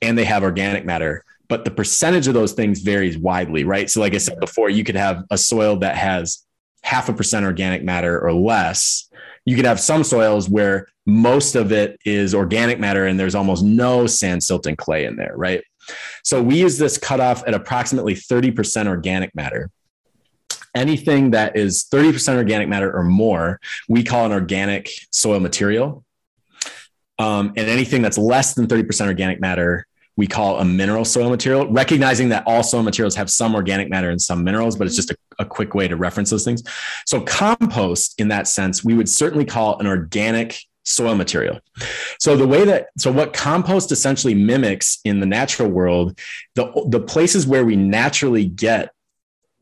[0.00, 1.24] and they have organic matter.
[1.48, 3.90] But the percentage of those things varies widely, right?
[3.90, 6.44] So, like I said before, you could have a soil that has
[6.82, 9.08] half a percent organic matter or less.
[9.44, 13.64] You could have some soils where most of it is organic matter and there's almost
[13.64, 15.62] no sand, silt, and clay in there, right?
[16.22, 19.70] So we use this cutoff at approximately 30% organic matter.
[20.74, 26.04] Anything that is 30% organic matter or more, we call an organic soil material.
[27.18, 31.66] Um, and anything that's less than 30% organic matter, we call a mineral soil material,
[31.68, 35.10] recognizing that all soil materials have some organic matter and some minerals, but it's just
[35.10, 36.62] a, a, quick way to reference those things.
[37.06, 41.60] So, compost, in that sense, we would certainly call an organic soil material.
[42.18, 46.18] So, the way that, so what compost essentially mimics in the natural world,
[46.56, 48.92] the, the places where we naturally get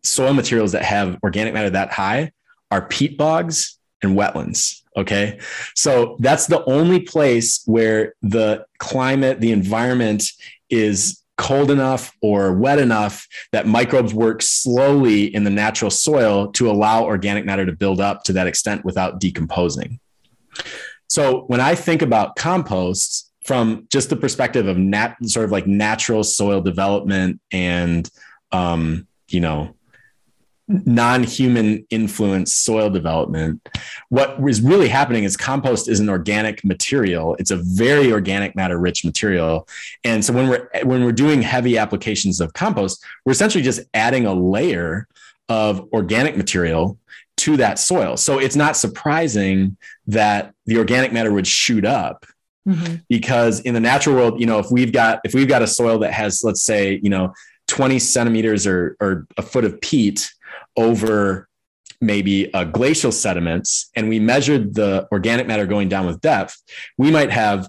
[0.03, 2.33] soil materials that have organic matter that high
[2.71, 4.80] are peat bogs and wetlands.
[4.97, 5.39] Okay.
[5.75, 10.25] So that's the only place where the climate, the environment
[10.69, 16.71] is cold enough or wet enough that microbes work slowly in the natural soil to
[16.71, 19.99] allow organic matter to build up to that extent without decomposing.
[21.09, 25.67] So when I think about composts from just the perspective of nat sort of like
[25.67, 28.09] natural soil development and
[28.53, 29.75] um, you know
[30.87, 33.61] non-human influence soil development
[34.11, 37.35] what is really happening is compost is an organic material.
[37.39, 39.67] It's a very organic matter rich material.
[40.05, 44.27] And so when we're when we're doing heavy applications of compost we're essentially just adding
[44.27, 45.09] a layer
[45.49, 46.99] of organic material
[47.39, 48.17] to that soil.
[48.17, 52.27] So it's not surprising that the organic matter would shoot up
[52.69, 52.97] mm-hmm.
[53.09, 55.99] because in the natural world you know if we've got if we've got a soil
[56.01, 57.33] that has let's say you know
[57.69, 60.33] 20 centimeters or, or a foot of peat
[60.77, 61.49] over
[62.01, 66.57] maybe uh, glacial sediments and we measured the organic matter going down with depth,
[66.97, 67.69] we might have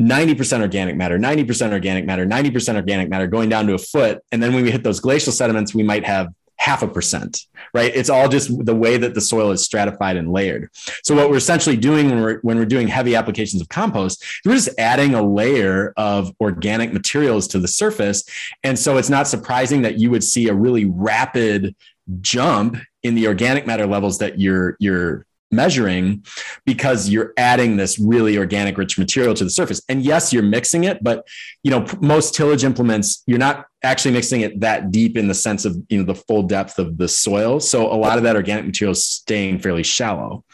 [0.00, 4.20] 90% organic matter, 90% organic matter, 90% organic matter going down to a foot.
[4.32, 6.28] And then when we hit those glacial sediments, we might have
[6.62, 7.40] half a percent,
[7.74, 7.90] right?
[7.92, 10.70] It's all just the way that the soil is stratified and layered.
[11.02, 14.54] So what we're essentially doing when we're when we're doing heavy applications of compost, we're
[14.54, 18.22] just adding a layer of organic materials to the surface.
[18.62, 21.74] And so it's not surprising that you would see a really rapid
[22.20, 26.24] jump in the organic matter levels that you're you're measuring
[26.64, 29.82] because you're adding this really organic rich material to the surface.
[29.88, 31.26] And yes you're mixing it but
[31.62, 35.64] you know most tillage implements you're not actually mixing it that deep in the sense
[35.64, 37.60] of you know the full depth of the soil.
[37.60, 40.44] So a lot of that organic material is staying fairly shallow.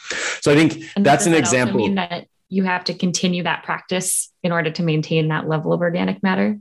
[0.41, 3.63] So i think and that's an that example mean that you have to continue that
[3.63, 6.59] practice in order to maintain that level of organic matter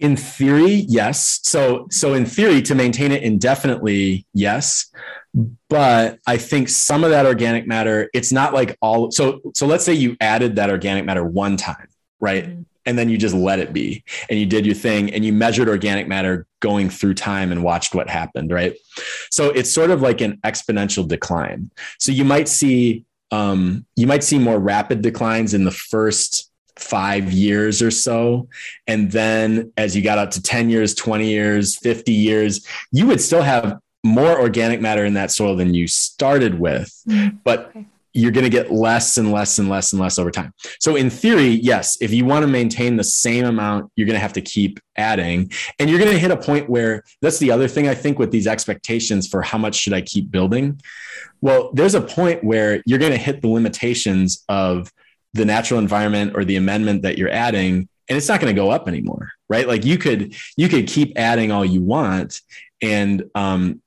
[0.00, 1.40] in theory yes.
[1.42, 4.90] So so in theory to maintain it indefinitely yes.
[5.68, 9.84] But i think some of that organic matter it's not like all so so let's
[9.84, 11.88] say you added that organic matter one time
[12.20, 12.44] right?
[12.44, 12.62] Mm-hmm.
[12.86, 15.68] and then you just let it be and you did your thing and you measured
[15.68, 18.76] organic matter going through time and watched what happened right?
[19.30, 21.70] So it's sort of like an exponential decline.
[21.98, 27.32] So you might see um, you might see more rapid declines in the first five
[27.32, 28.48] years or so.
[28.86, 33.20] And then as you got up to 10 years, 20 years, 50 years, you would
[33.20, 36.92] still have more organic matter in that soil than you started with.
[37.08, 37.36] Mm-hmm.
[37.44, 37.86] But okay.
[38.16, 40.54] You're going to get less and less and less and less over time.
[40.78, 44.20] So, in theory, yes, if you want to maintain the same amount, you're going to
[44.20, 45.50] have to keep adding.
[45.80, 48.30] And you're going to hit a point where that's the other thing I think with
[48.30, 50.80] these expectations for how much should I keep building.
[51.40, 54.92] Well, there's a point where you're going to hit the limitations of
[55.34, 58.70] the natural environment or the amendment that you're adding and it's not going to go
[58.70, 59.68] up anymore right?
[59.68, 62.40] Like you could you could keep adding all you want
[62.82, 63.80] and um,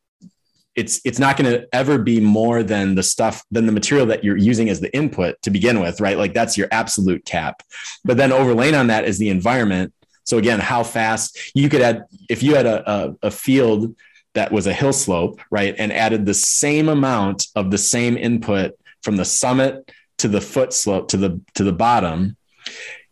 [0.75, 4.23] it's it's not going to ever be more than the stuff than the material that
[4.23, 6.17] you're using as the input to begin with right?
[6.17, 7.63] Like that's your absolute cap.
[8.05, 9.93] But then overlaying on that is the environment.
[10.23, 13.95] So again how fast you could add if you had a, a, a field
[14.35, 18.73] that was a hill slope right and added the same amount of the same input
[19.01, 22.35] from the summit to the foot slope to the to the bottom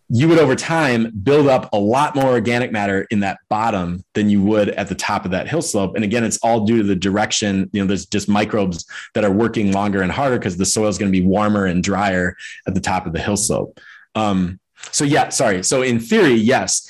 [0.10, 4.30] you would over time build up a lot more organic matter in that bottom than
[4.30, 5.96] you would at the top of that hill slope.
[5.96, 9.32] And again it's all due to the direction you know there's just microbes that are
[9.32, 12.36] working longer and harder because the soil is going to be warmer and drier
[12.68, 13.80] at the top of the hill slope.
[14.13, 14.60] Um,
[14.91, 15.63] so yeah sorry.
[15.63, 16.89] So in theory yes.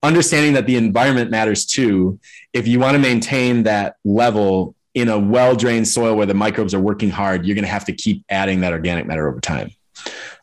[0.00, 2.20] Understanding that the environment matters too
[2.52, 6.74] if you want to maintain that level in a well drained soil where the microbes
[6.74, 9.70] are working hard, you're going to have to keep adding that organic matter over time.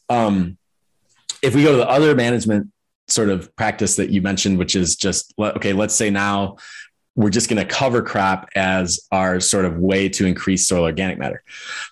[0.09, 0.57] Um,
[1.41, 2.71] if we go to the other management
[3.07, 6.57] sort of practice that you mentioned, which is just, okay, let's say now
[7.15, 11.17] we're just going to cover crop as our sort of way to increase soil organic
[11.17, 11.43] matter.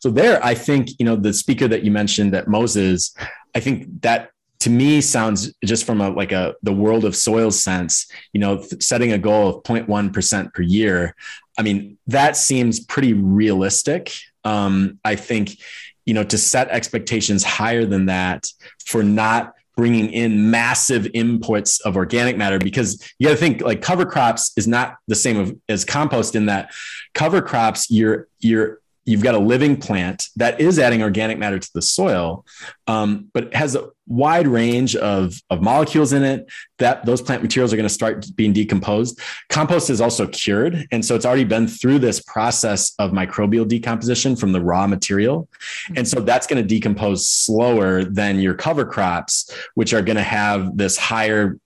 [0.01, 3.15] So there, I think, you know, the speaker that you mentioned that MOSES,
[3.55, 4.31] I think that
[4.63, 8.61] to me sounds just from a like a the world of soil sense you know
[8.79, 11.15] setting a goal of 0.1% per year
[11.57, 14.13] I mean, that seems pretty realistic.
[14.43, 15.57] Um, I think,
[16.05, 18.47] you know, to set expectations higher than that
[18.85, 23.81] for not bringing in massive inputs of organic matter because you got to think like
[23.81, 26.71] cover crops is not the same as compost in that
[27.15, 31.69] cover crops you're you're you've got a living plant that is adding organic matter to
[31.73, 32.45] the soil,
[32.87, 37.41] um, but it has a wide range of, of molecules in it that those plant
[37.41, 39.19] materials are going to start being decomposed.
[39.49, 40.87] Compost is also cured.
[40.91, 45.47] And so it's already been through this process of microbial decomposition from the raw material.
[45.95, 50.23] And so that's going to decompose slower than your cover crops, which are going to
[50.23, 51.57] have this higher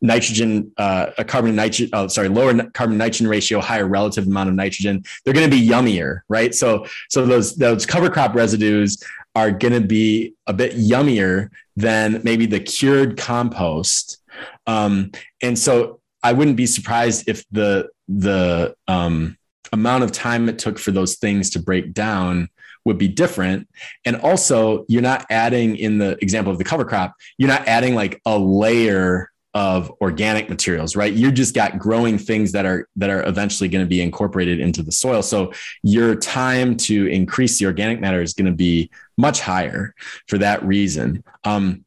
[0.00, 4.54] nitrogen, uh, a carbon nitrogen, oh, sorry, lower carbon nitrogen ratio, higher relative amount of
[4.54, 6.54] nitrogen, they're going to be yummier, right?
[6.54, 9.02] So, so those those cover crop residues
[9.34, 14.22] are going to be a bit yummier than maybe the cured compost,
[14.66, 15.10] um,
[15.42, 19.36] and so I wouldn't be surprised if the the um,
[19.72, 22.48] amount of time it took for those things to break down
[22.84, 23.68] would be different.
[24.04, 27.94] And also, you're not adding in the example of the cover crop, you're not adding
[27.94, 31.14] like a layer of organic materials right?
[31.14, 34.82] You just got growing things that are that are eventually going to be incorporated into
[34.82, 35.22] the soil.
[35.22, 35.50] So
[35.82, 39.94] your time to increase the organic matter is going to be much higher
[40.28, 41.24] for that reason.
[41.44, 41.86] Um,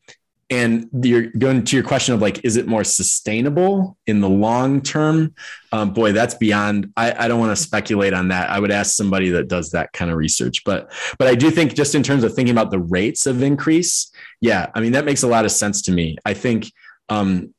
[0.50, 4.82] and you're going to your question of like is it more sustainable in the long
[4.82, 5.36] term?
[5.72, 8.50] Um, boy that's beyond I, I don't want to speculate on that.
[8.50, 10.64] I would ask somebody that does that kind of research.
[10.64, 14.12] But but i do think just in terms of thinking about the rates of increase
[14.42, 16.18] yeah i mean that makes a lot of sense to me.
[16.26, 16.72] I think
[17.10, 17.54] um,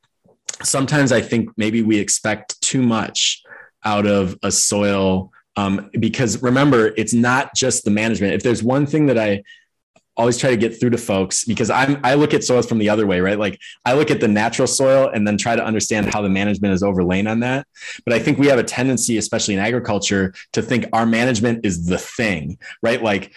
[0.62, 3.42] sometimes I think maybe we expect too much
[3.84, 8.34] out of a soil um, because remember, it's not just the management.
[8.34, 9.42] If there's one thing that I
[10.16, 12.88] always try to get through to folks because I'm I look at soils from the
[12.88, 13.38] other way, right?
[13.38, 16.74] Like I look at the natural soil and then try to understand how the management
[16.74, 17.66] is overlain on that.
[18.04, 21.86] But I think we have a tendency, especially in agriculture, to think our management is
[21.86, 23.02] the thing, right?
[23.02, 23.32] Like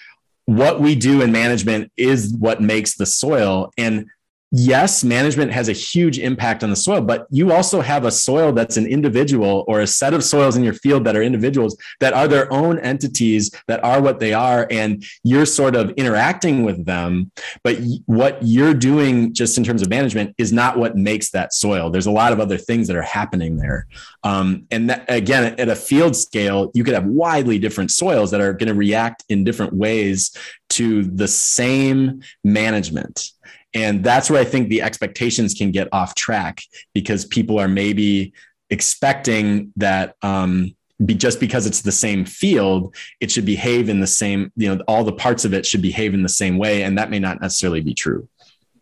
[0.46, 3.72] what we do in management is what makes the soil.
[3.78, 4.08] And
[4.56, 8.52] yes, management has a huge impact on the soil, but you also have a soil
[8.52, 12.14] that's an individual or a set of soils in your field that are individuals that
[12.14, 14.68] are their own entities that are what they are.
[14.70, 17.32] And you're sort of interacting with them.
[17.64, 21.90] But what you're doing just in terms of management is not what makes that soil.
[21.90, 23.88] There's a lot of other things that are happening there.
[24.24, 28.40] Um, and that, again, at a field scale, you could have widely different soils that
[28.40, 30.38] are going to react in different ways
[30.70, 33.32] to the same management.
[33.74, 36.62] And that's where I think the expectations can get off track
[36.94, 38.34] because people are maybe
[38.70, 44.08] expecting that um, be just because it's the same field, it should behave in the
[44.08, 46.84] same, you know, all the parts of it should behave in the same way.
[46.84, 48.30] And that may not necessarily be true.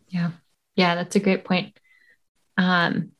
[0.10, 0.32] Yeah.
[0.76, 0.96] Yeah.
[0.96, 1.78] That's a great point.
[2.58, 3.12] Um,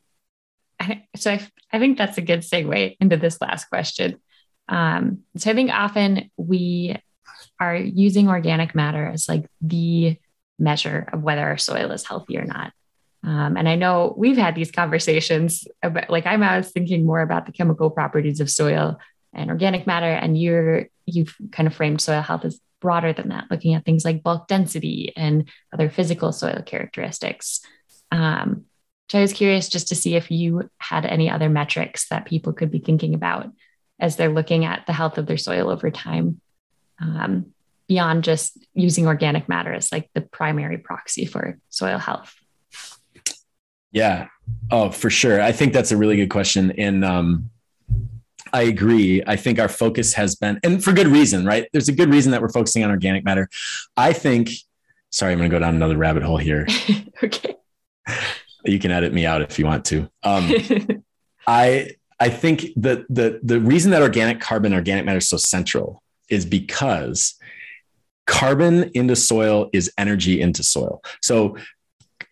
[0.78, 4.20] I, so I, I think that's a good segue into this last question.
[4.68, 6.96] Um, so I think often we
[7.58, 10.16] are using organic matter as like the
[10.62, 12.72] measure of whether our soil is healthy or not.
[13.24, 17.46] Um, and I know we've had these conversations about, like I'm always thinking more about
[17.46, 18.98] the chemical properties of soil
[19.32, 23.50] and organic matter, and you're you've kind of framed soil health as broader than that,
[23.50, 27.60] looking at things like bulk density and other physical soil characteristics.
[28.10, 28.64] Um,
[29.08, 32.52] so I was curious just to see if you had any other metrics that people
[32.52, 33.52] could be thinking about
[34.00, 36.40] as they're looking at the health of their soil over time.
[37.00, 37.52] Um,
[37.92, 42.34] beyond just using organic matter as like the primary proxy for soil health?
[43.90, 44.28] Yeah.
[44.70, 45.42] Oh, for sure.
[45.42, 46.72] I think that's a really good question.
[46.78, 47.50] And um,
[48.50, 49.22] I agree.
[49.26, 51.68] I think our focus has been, and for good reason, right?
[51.74, 53.50] There's a good reason that we're focusing on organic matter.
[53.94, 54.48] I think,
[55.10, 56.66] sorry, I'm going to go down another rabbit hole here.
[57.22, 57.56] okay.
[58.64, 60.08] You can edit me out if you want to.
[60.22, 60.50] Um,
[61.46, 66.02] I, I think that the, the reason that organic carbon, organic matter is so central
[66.30, 67.34] is because
[68.32, 71.02] carbon into soil is energy into soil.
[71.20, 71.58] So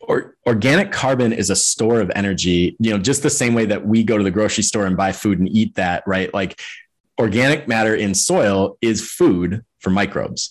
[0.01, 3.87] or, organic carbon is a store of energy, you know, just the same way that
[3.87, 6.33] we go to the grocery store and buy food and eat that, right?
[6.33, 6.59] Like
[7.21, 10.51] organic matter in soil is food for microbes.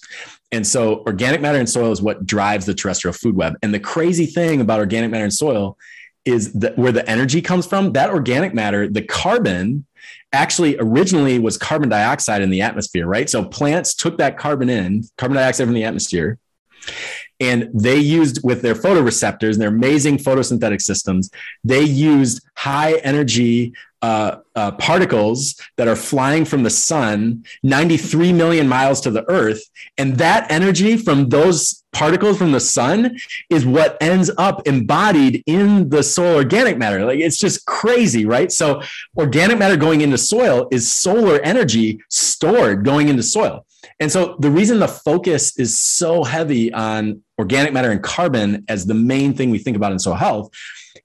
[0.51, 3.55] And so organic matter in soil is what drives the terrestrial food web.
[3.63, 5.77] And the crazy thing about organic matter in soil
[6.25, 9.87] is that where the energy comes from, that organic matter, the carbon
[10.31, 13.29] actually originally was carbon dioxide in the atmosphere, right?
[13.29, 16.37] So plants took that carbon in, carbon dioxide from the atmosphere,
[17.39, 21.29] and they used with their photoreceptors and their amazing photosynthetic systems,
[21.63, 28.67] they used high energy uh, uh, particles that are flying from the sun 93 million
[28.67, 29.61] miles to the earth.
[29.97, 33.17] And that energy from those particles from the sun
[33.49, 37.03] is what ends up embodied in the soil organic matter.
[37.05, 38.51] Like it's just crazy, right?
[38.51, 38.81] So,
[39.17, 43.65] organic matter going into soil is solar energy stored going into soil.
[43.99, 48.85] And so, the reason the focus is so heavy on organic matter and carbon as
[48.85, 50.51] the main thing we think about in soil health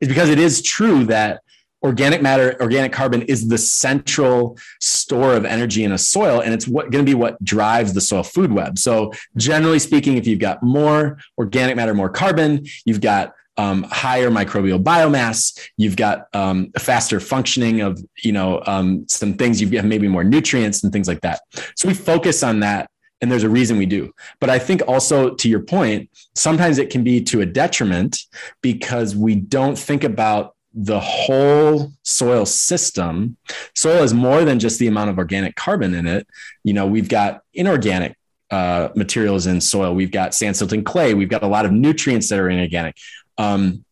[0.01, 1.41] is because it is true that
[1.85, 6.67] organic matter, organic carbon is the central store of energy in a soil, and it's
[6.67, 8.79] what going to be what drives the soil food web.
[8.79, 14.31] So, generally speaking, if you've got more organic matter, more carbon, you've got um, higher
[14.31, 15.69] microbial biomass.
[15.77, 19.61] You've got um, a faster functioning of, you know, um, some things.
[19.61, 21.43] You've got maybe more nutrients and things like that.
[21.77, 24.11] So we focus on that, and there's a reason we do.
[24.41, 28.19] But I think also to your point, sometimes it can be to a detriment
[28.63, 33.37] because we don't think about the whole soil system.
[33.75, 36.27] Soil is more than just the amount of organic carbon in it.
[36.65, 38.17] You know, we've got inorganic
[38.51, 39.95] uh, materials in soil.
[39.95, 41.15] We've got sand, silt, and clay.
[41.15, 42.97] We've got a lot of nutrients that are inorganic.
[43.39, 43.85] Um,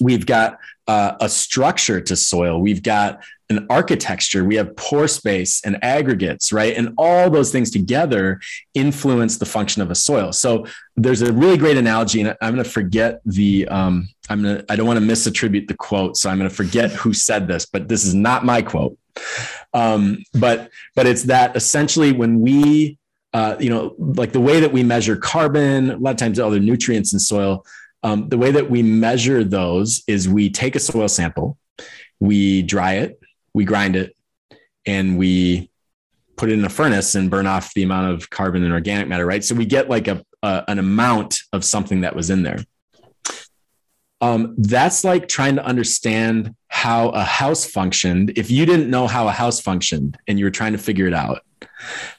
[0.00, 2.60] we've got uh, a structure to soil.
[2.60, 4.44] We've got an architecture.
[4.44, 6.76] We have pore space and aggregates, right?
[6.76, 8.40] And all those things together
[8.74, 10.32] influence the function of a soil.
[10.32, 10.66] So
[10.96, 13.68] there's a really great analogy, and I'm going to forget the.
[13.68, 14.64] Um, I'm going to.
[14.68, 17.66] I don't want to misattribute the quote, so I'm going to forget who said this,
[17.66, 18.98] but this is not my quote.
[19.72, 22.98] Um, but but it's that essentially when we,
[23.32, 26.60] uh, you know, like the way that we measure carbon, a lot of times other
[26.60, 27.64] nutrients in soil.
[28.02, 31.58] Um, the way that we measure those is we take a soil sample,
[32.20, 33.18] we dry it,
[33.56, 34.14] we grind it,
[34.86, 35.70] and we
[36.36, 39.26] put it in a furnace and burn off the amount of carbon and organic matter,
[39.26, 39.42] right?
[39.42, 42.58] So we get like a, a an amount of something that was in there.
[44.20, 48.32] Um, that's like trying to understand how a house functioned.
[48.36, 51.14] If you didn't know how a house functioned and you were trying to figure it
[51.14, 51.42] out,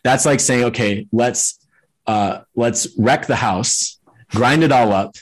[0.03, 1.59] that's like saying, okay, let's
[2.07, 3.97] uh, let's wreck the house
[4.31, 5.15] grind it all up,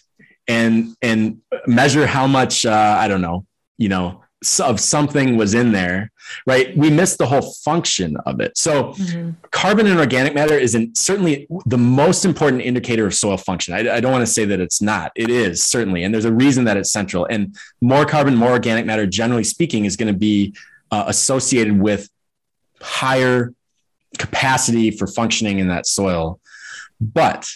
[0.47, 3.45] and and measure how much uh, I don't know,
[3.77, 4.23] you know,
[4.59, 6.11] of something was in there,
[6.45, 6.75] right?
[6.77, 8.57] We missed the whole function of it.
[8.57, 9.31] So, mm-hmm.
[9.51, 13.73] carbon and organic matter isn't certainly the most important indicator of soil function.
[13.73, 15.11] I, I, don't want to say that it's not.
[15.15, 17.25] It is certainly, and there's a reason that it's central.
[17.25, 20.55] And more carbon, more organic matter, generally speaking, is going to be
[20.91, 22.09] uh, associated with
[22.81, 23.53] higher
[24.17, 26.39] capacity for functioning in that soil.
[27.01, 27.49] But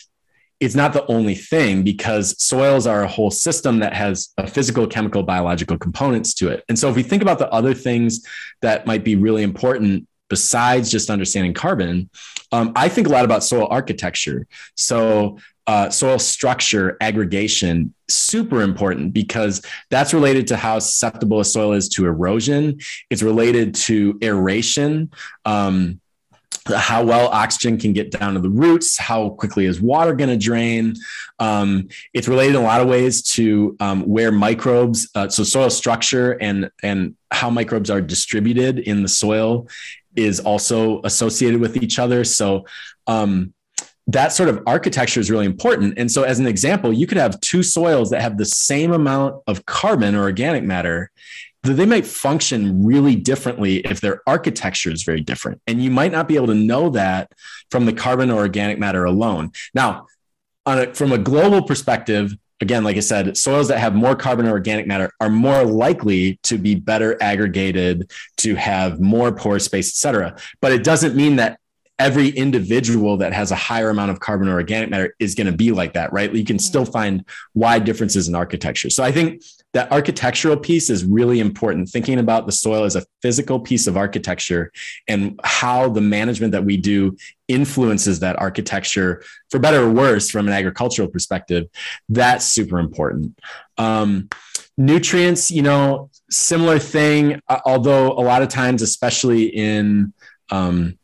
[0.60, 4.86] it's not the only thing because soils are a whole system that has a physical,
[4.88, 6.64] chemical, biological components to it.
[6.68, 8.26] And so if we think about the other things
[8.62, 12.10] that might be really important besides just understanding carbon,
[12.52, 14.48] um, I think a lot about soil architecture.
[14.76, 21.74] So uh, soil structure, aggregation, super important because that's related to how susceptible a soil
[21.74, 22.80] is to erosion.
[23.10, 25.12] It's related to aeration.
[25.46, 26.02] Um,
[26.68, 30.38] how well oxygen can get down to the roots, how quickly is water going to
[30.38, 30.96] drain.
[31.40, 35.70] Um, it's related in a lot of ways to um, where microbes, uh, so soil
[35.70, 39.68] structure and and how microbes are distributed in the soil
[40.16, 42.24] is also associated with each other.
[42.24, 42.66] So
[43.08, 43.54] um,
[44.08, 45.94] that sort of architecture is really important.
[45.98, 49.42] And so, as an example, you could have two soils that have the same amount
[49.46, 51.12] of carbon or organic matter,
[51.64, 55.62] they might function really differently if their architecture is very different.
[55.68, 57.32] And you might not be able to know that
[57.70, 59.52] from the carbon or organic matter alone.
[59.74, 60.08] Now,
[60.66, 64.52] a, from a global perspective, again, like I said, soils that have more carbon or
[64.52, 69.96] organic matter are more likely to be better aggregated, to have more pore space, et
[69.96, 70.38] cetera.
[70.62, 71.60] But it doesn't mean that
[71.98, 75.54] every individual that has a higher amount of carbon or organic matter is going to
[75.54, 76.34] be like that, right?
[76.34, 76.62] You can mm-hmm.
[76.62, 78.90] still find wide differences in architecture.
[78.90, 79.42] So I think
[79.74, 81.90] that architectural piece is really important.
[81.90, 84.72] Thinking about the soil as a physical piece of architecture
[85.08, 87.16] and how the management that we do
[87.48, 91.68] influences that architecture for better or worse from an agricultural perspective,
[92.10, 93.38] that's super important.
[93.78, 94.30] Um,
[94.78, 100.14] nutrients, you know, similar thing, uh, although a lot of times, especially in,
[100.52, 100.99] um,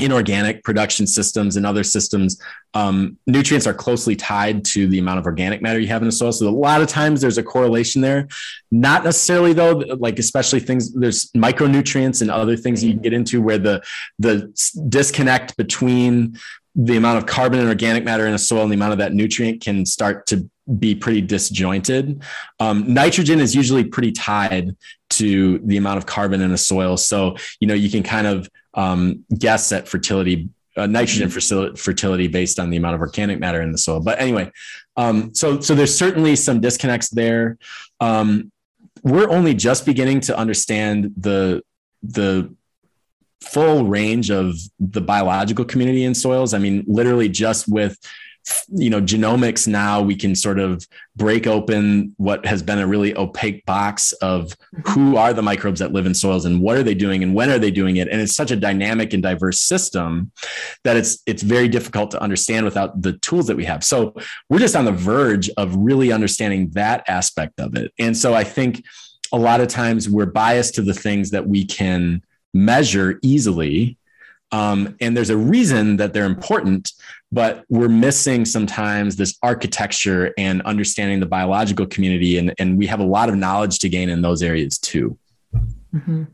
[0.00, 2.40] inorganic production systems and other systems,
[2.74, 6.12] um, nutrients are closely tied to the amount of organic matter you have in the
[6.12, 6.32] soil.
[6.32, 8.28] So a lot of times there's a correlation there.
[8.70, 13.58] Not necessarily though, like especially things there's micronutrients and other things you get into where
[13.58, 13.82] the
[14.18, 14.52] the
[14.88, 16.38] disconnect between
[16.76, 19.12] the amount of carbon and organic matter in a soil and the amount of that
[19.12, 20.48] nutrient can start to
[20.78, 22.22] be pretty disjointed.
[22.60, 24.76] Um, nitrogen is usually pretty tied
[25.10, 26.96] to the amount of carbon in a soil.
[26.96, 31.74] So, you know, you can kind of um, guess at fertility, uh, nitrogen mm-hmm.
[31.74, 34.00] fertility based on the amount of organic matter in the soil.
[34.00, 34.50] But anyway,
[34.96, 37.58] um, so so there's certainly some disconnects there.
[38.00, 38.52] Um,
[39.02, 41.62] we're only just beginning to understand the
[42.02, 42.54] the
[43.40, 46.54] full range of the biological community in soils.
[46.54, 47.96] I mean, literally just with
[48.68, 50.86] you know genomics now we can sort of
[51.16, 54.90] break open what has been a really opaque box of mm-hmm.
[54.90, 57.50] who are the microbes that live in soils and what are they doing and when
[57.50, 58.08] are they doing it.
[58.08, 60.32] And it's such a dynamic and diverse system
[60.84, 63.84] that it's it's very difficult to understand without the tools that we have.
[63.84, 64.14] So
[64.48, 67.92] we're just on the verge of really understanding that aspect of it.
[67.98, 68.84] And so i think
[69.32, 72.22] a lot of times we're biased to the things that we can
[72.52, 73.96] measure easily
[74.52, 76.92] um, and there's a reason that they're important,
[77.30, 82.38] but we're missing sometimes this architecture and understanding the biological community.
[82.38, 85.16] And, and we have a lot of knowledge to gain in those areas too.
[85.94, 86.24] Mm-hmm.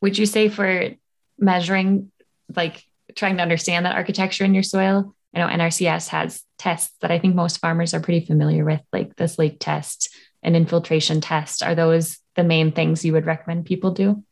[0.00, 0.90] Would you say for
[1.38, 2.10] measuring,
[2.54, 2.82] like
[3.14, 5.14] trying to understand that architecture in your soil?
[5.34, 9.16] I know NRCS has tests that I think most farmers are pretty familiar with, like
[9.16, 11.62] the slake test and infiltration test.
[11.62, 14.22] Are those the main things you would recommend people do?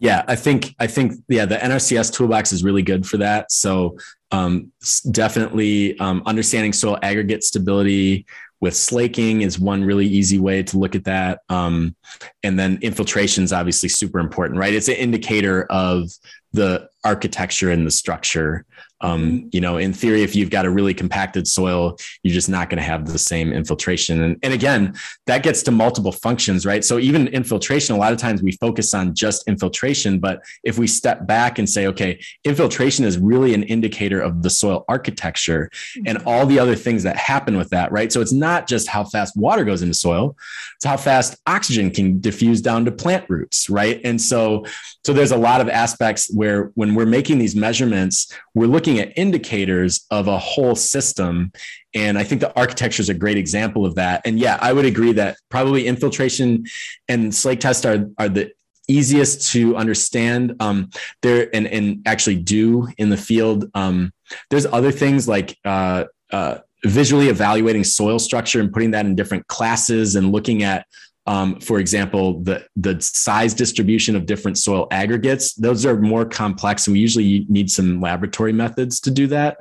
[0.00, 3.50] Yeah, I think I think yeah, the NRCS toolbox is really good for that.
[3.50, 3.96] So
[4.30, 4.72] um,
[5.10, 8.26] definitely um, understanding soil aggregate stability
[8.60, 11.40] with slaking is one really easy way to look at that.
[11.48, 11.94] Um,
[12.42, 14.74] and then infiltration is obviously super important, right?
[14.74, 16.10] It's an indicator of
[16.52, 18.66] the architecture and the structure
[19.00, 19.48] um, mm-hmm.
[19.52, 22.78] you know, in theory, if you've got a really compacted soil, you're just not going
[22.78, 24.22] to have the same infiltration.
[24.22, 24.94] And, and again,
[25.26, 26.84] that gets to multiple functions, right?
[26.84, 30.86] So even infiltration, a lot of times we focus on just infiltration, but if we
[30.86, 35.70] step back and say, okay, infiltration is really an indicator of the soil architecture
[36.06, 36.28] and mm-hmm.
[36.28, 38.12] all the other things that happen with that, right?
[38.12, 40.36] So it's not just how fast water goes into soil,
[40.76, 44.00] it's how fast oxygen can diffuse down to plant roots, right?
[44.02, 44.64] And so,
[45.04, 49.16] so there's a lot of aspects where when we're making these measurements, we're looking at
[49.16, 51.52] indicators of a whole system.
[51.94, 54.20] And I think the architecture is a great example of that.
[54.24, 56.64] And yeah, I would agree that probably infiltration
[57.08, 58.50] and slake test are, are the
[58.88, 60.90] easiest to understand um,
[61.22, 63.70] there and, and actually do in the field.
[63.74, 64.12] Um,
[64.50, 69.46] there's other things like uh, uh, visually evaluating soil structure and putting that in different
[69.46, 70.84] classes and looking at
[71.28, 76.86] um, for example, the the size distribution of different soil aggregates; those are more complex,
[76.86, 79.58] and we usually need some laboratory methods to do that.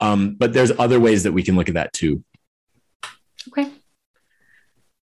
[0.00, 2.22] Um, but there's other ways that we can look at that too.
[3.48, 3.68] Okay,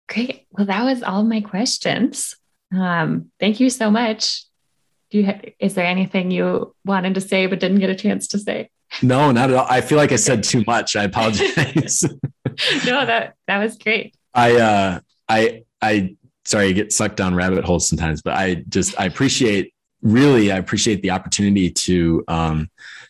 [0.07, 0.45] great.
[0.51, 2.36] Well, that was all my questions.
[2.72, 4.45] Um, thank you so much.
[5.09, 8.28] Do you ha- is there anything you wanted to say but didn't get a chance
[8.28, 8.70] to say?
[9.01, 9.68] No, not at all.
[9.68, 10.95] I feel like I said too much.
[10.95, 12.03] I apologize.
[12.86, 14.16] no, that that was great.
[14.36, 16.15] I uh, I I
[16.45, 20.57] sorry, I get sucked down rabbit holes sometimes, but I just I appreciate really I
[20.57, 22.69] appreciate the opportunity to um,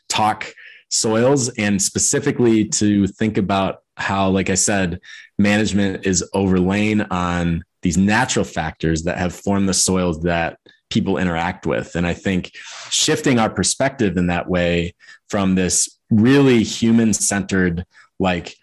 [0.09, 0.53] talk
[0.89, 4.99] soils and specifically to think about how, like I said,
[5.37, 10.59] management is overlaying on these natural factors that have formed the soils that
[10.89, 11.95] people interact with.
[11.95, 12.51] And I think
[12.89, 14.93] shifting our perspective in that way
[15.29, 17.85] from this really human centered,
[18.19, 18.55] like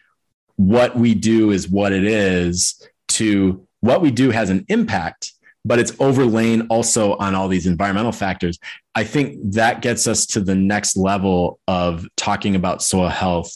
[0.57, 5.33] what we do is what it is, to what we do has an impact,
[5.65, 8.59] but it's overlain also on all these environmental factors.
[8.95, 13.53] I think that gets us to the next level of talking about soil health,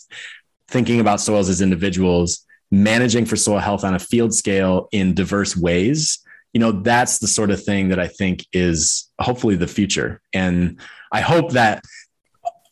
[0.68, 5.56] thinking about soils as individuals, managing for soil health on a field scale in diverse
[5.56, 6.18] ways.
[6.52, 10.20] You know, that's the sort of thing that I think is hopefully the future.
[10.32, 10.80] And
[11.12, 11.82] I hope that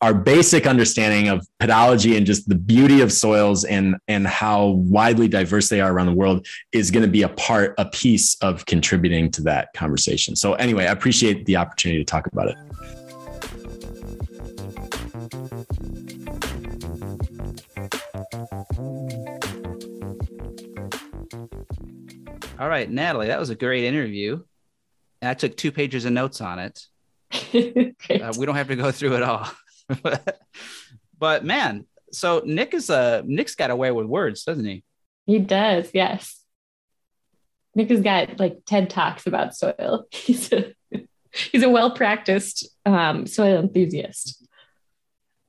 [0.03, 5.28] our basic understanding of pedology and just the beauty of soils and and how widely
[5.28, 8.66] diverse they are around the world is going to be a part a piece of
[8.66, 10.34] contributing to that conversation.
[10.34, 12.57] So anyway i appreciate the opportunity to talk about it.
[22.59, 24.42] All right natalie that was a great interview.
[25.22, 26.86] I took two pages of notes on it.
[28.11, 29.48] Uh, we don't have to go through it all
[31.18, 34.85] but man, so Nic is a Nic's got away with words, doesn't he?
[35.26, 36.41] He does, yes.
[37.74, 40.05] Nic has got like TED talks about soil.
[40.11, 40.74] He's a
[41.33, 44.47] he's a well practiced um, soil enthusiast.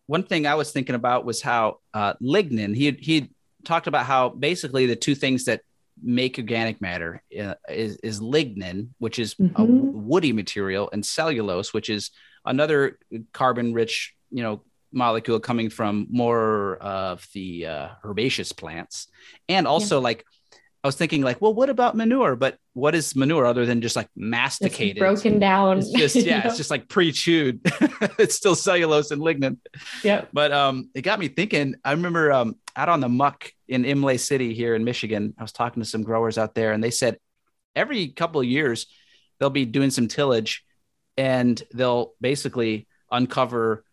[0.06, 2.76] One thing I was thinking about was how uh, lignin.
[2.76, 3.30] He he
[3.66, 5.62] talked about how basically the two things that
[6.02, 9.62] make organic matter uh, is, is lignin, which is mm-hmm.
[9.62, 12.12] a woody material, and cellulose, which is
[12.46, 13.00] another
[13.32, 14.62] carbon rich you know
[14.92, 19.08] molecule coming from more of the uh, herbaceous plants
[19.50, 20.04] and also yeah.
[20.04, 20.26] like
[20.84, 22.36] I was thinking like, well, what about manure?
[22.36, 25.78] But what is manure other than just like masticated, it's broken down?
[25.78, 27.62] It's just yeah, it's just like pre-chewed.
[28.20, 29.60] it's still cellulose and lignin.
[30.04, 30.26] Yeah.
[30.34, 31.76] But um, it got me thinking.
[31.86, 35.34] I remember um, out on the muck in Imlay City here in Michigan.
[35.38, 37.18] I was talking to some growers out there, and they said
[37.78, 38.88] every couple of years
[39.40, 40.66] they'll be doing some tillage,
[41.16, 43.86] and they'll basically uncover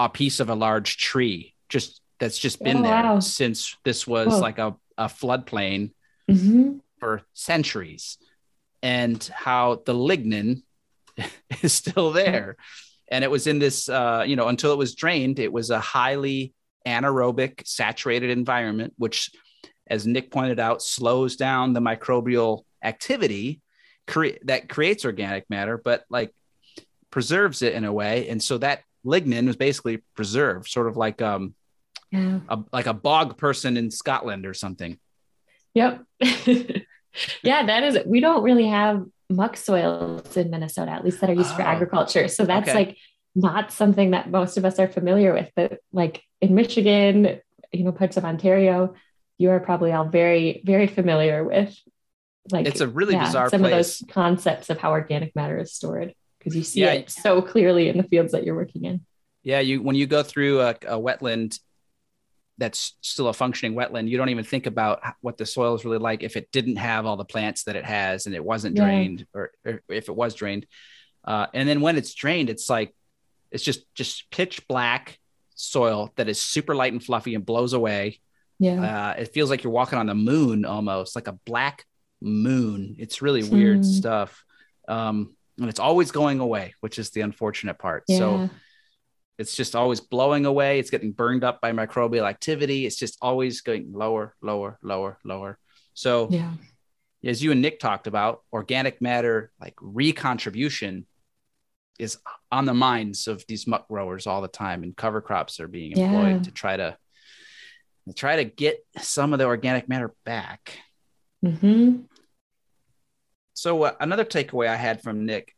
[0.00, 3.20] a piece of a large tree just that's just been oh, there wow.
[3.20, 4.40] since this was cool.
[4.40, 5.92] like a, a floodplain
[6.28, 6.78] mm-hmm.
[6.98, 8.16] for centuries
[8.82, 10.62] and how the lignin
[11.62, 12.56] is still there
[13.10, 15.78] and it was in this uh, you know until it was drained it was a
[15.78, 16.54] highly
[16.86, 19.30] anaerobic saturated environment which
[19.86, 23.60] as nic pointed out slows down the microbial activity
[24.06, 26.32] cre- that creates organic matter but like
[27.10, 31.22] preserves it in a way and so that lignin was basically preserved, sort of like
[31.22, 31.54] um,
[32.10, 32.40] yeah.
[32.48, 34.98] a, like a bog person in Scotland or something.
[35.74, 36.04] Yep.
[37.42, 37.98] yeah, that is.
[38.06, 41.62] We don't really have muck soils in Minnesota, at least that are used oh, for
[41.62, 42.28] agriculture.
[42.28, 42.78] So that's okay.
[42.78, 42.98] like
[43.34, 45.50] not something that most of us are familiar with.
[45.54, 47.40] But like in Michigan,
[47.72, 48.94] you know, parts of Ontario,
[49.38, 51.76] you are probably all very, very familiar with.
[52.50, 53.72] Like it's a really yeah, bizarre some place.
[53.72, 56.92] of those concepts of how organic matter is stored because you see yeah.
[56.92, 59.02] it so clearly in the fields that you're working in.
[59.42, 61.58] Yeah, you when you go through a, a, wetland
[62.58, 65.98] that's still a functioning wetland, you don't even think about what the soil is really
[65.98, 68.84] like if it didn't have all the plants that it has and it wasn't yeah.
[68.84, 70.66] drained, or, or, if it was drained.
[71.24, 72.94] Uh, and then when it's drained, it's like
[73.50, 75.18] it's just just pitch black
[75.54, 78.20] soil that is super light and fluffy and blows away.
[78.58, 81.86] Yeah, uh, it feels like you're walking on the moon almost, like a black
[82.20, 82.96] moon.
[82.98, 83.82] It's really weird hmm.
[83.84, 84.44] stuff.
[84.86, 88.04] Um, and it's always going away, which is the unfortunate part.
[88.08, 88.18] Yeah.
[88.18, 88.50] So
[89.38, 90.78] it's just always blowing away.
[90.78, 92.86] It's getting burned up by microbial activity.
[92.86, 95.58] It's just always going lower, lower, lower, lower.
[95.94, 96.52] So, yeah.
[97.24, 101.04] as you and Nic talked about, organic matter, like recontribution,
[101.98, 102.16] is
[102.50, 105.92] on the minds of these muck growers all the time, and cover crops are being
[105.92, 106.42] employed yeah.
[106.42, 106.96] to try to
[108.16, 110.78] try to get some of the organic matter back.
[111.44, 112.00] Mm-hmm.
[113.60, 115.54] So uh, another takeaway I had from Nic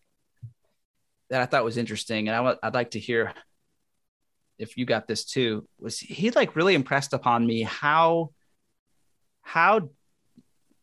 [1.31, 3.33] that I thought was interesting, and I w- I'd like to hear
[4.59, 8.31] if you got this too, was he like really impressed upon me how
[9.43, 9.91] how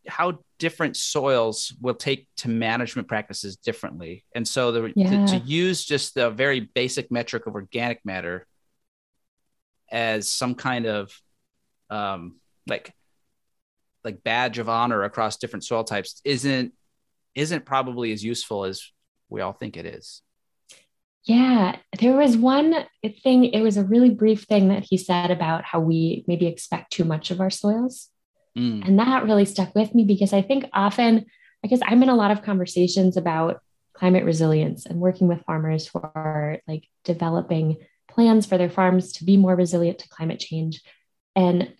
[0.07, 4.23] how different soils will take to management practices differently.
[4.33, 5.09] And so the, Yeah.
[5.09, 8.47] to, to use just the very basic metric of organic matter
[9.91, 11.11] as some kind of
[11.89, 12.93] um, like
[14.05, 16.73] like badge of honor across different soil types isn't
[17.35, 18.83] isn't probably as useful as
[19.29, 20.21] we all think it is.
[21.23, 22.73] Yeah, there was one
[23.23, 26.91] thing, it was a really brief thing that he said about how we maybe expect
[26.91, 28.09] too much of our soils.
[28.57, 31.25] Mm, And that really stuck with me because I think often,
[31.61, 33.61] because I'm in a lot of conversations about
[33.93, 37.77] climate resilience and working with farmers who are like developing
[38.09, 40.81] plans for their farms to be more resilient to climate change.
[41.35, 41.73] And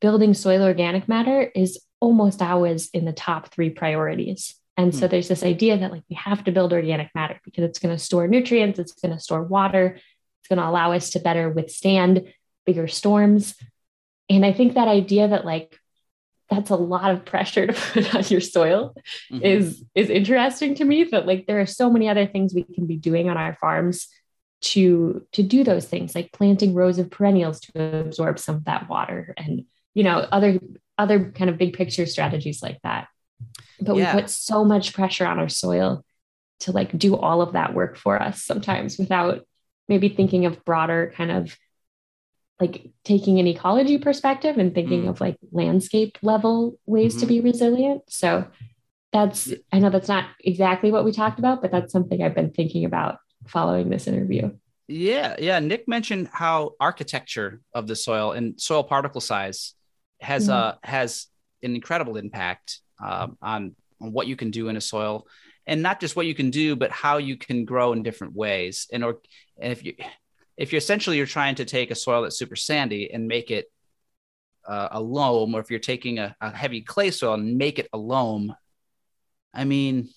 [0.00, 4.56] building soil organic matter is almost always in the top three priorities.
[4.80, 5.10] And so Hmm.
[5.10, 8.02] there's this idea that like we have to build organic matter because it's going to
[8.02, 12.32] store nutrients, it's going to store water, it's going to allow us to better withstand
[12.64, 13.54] bigger storms.
[14.30, 15.78] And I think that idea that like
[16.48, 18.94] that's a lot of pressure to put on your soil
[19.30, 19.42] mhm.
[19.42, 22.86] is is interesting to me that like there are so many other things we can
[22.86, 24.08] be doing on our farms
[24.62, 28.88] to to do those things like planting rows of perennials to absorb some of that
[28.88, 29.64] water and
[29.94, 30.58] you know other
[30.98, 33.08] other kind of big picture strategies like that
[33.80, 34.14] but Yeah.
[34.14, 36.04] we put so much pressure on our soil
[36.60, 39.46] to like do all of that work for us sometimes without
[39.88, 41.56] maybe thinking of broader kind of
[42.60, 45.08] like taking an ecology perspective and thinking Mm.
[45.08, 47.28] of like landscape level ways to Mhm.
[47.28, 48.02] be resilient.
[48.08, 48.46] So
[49.12, 52.50] that's, I know that's not exactly what we talked about, but that's something I've been
[52.50, 54.50] thinking about following this interview.
[54.88, 55.58] Yeah, yeah.
[55.58, 59.74] Nic mentioned how architecture of the soil and soil particle size
[60.20, 60.54] has Yeah.
[60.56, 61.26] uh has
[61.62, 65.26] an incredible impact um, on on what you can do in a soil,
[65.66, 68.86] and not just what you can do, but how you can grow in different ways.
[68.92, 69.18] And or
[69.60, 69.94] and if you
[70.56, 73.66] if you're essentially you're trying to take a soil that's super sandy and make it
[74.66, 77.88] uh, a loam, or if you're taking a, a heavy clay soil and make it
[77.92, 78.54] a loam,
[79.54, 80.08] I mean,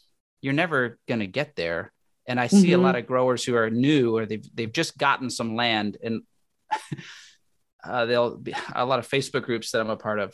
[0.42, 1.92] you're never gonna get there.
[2.28, 2.82] And I see a Mhm.
[2.84, 6.24] lot of growers who are new or they've they've just gotten some land and
[7.84, 10.34] uh, they'll be a lot of Facebook groups that I'm a part of.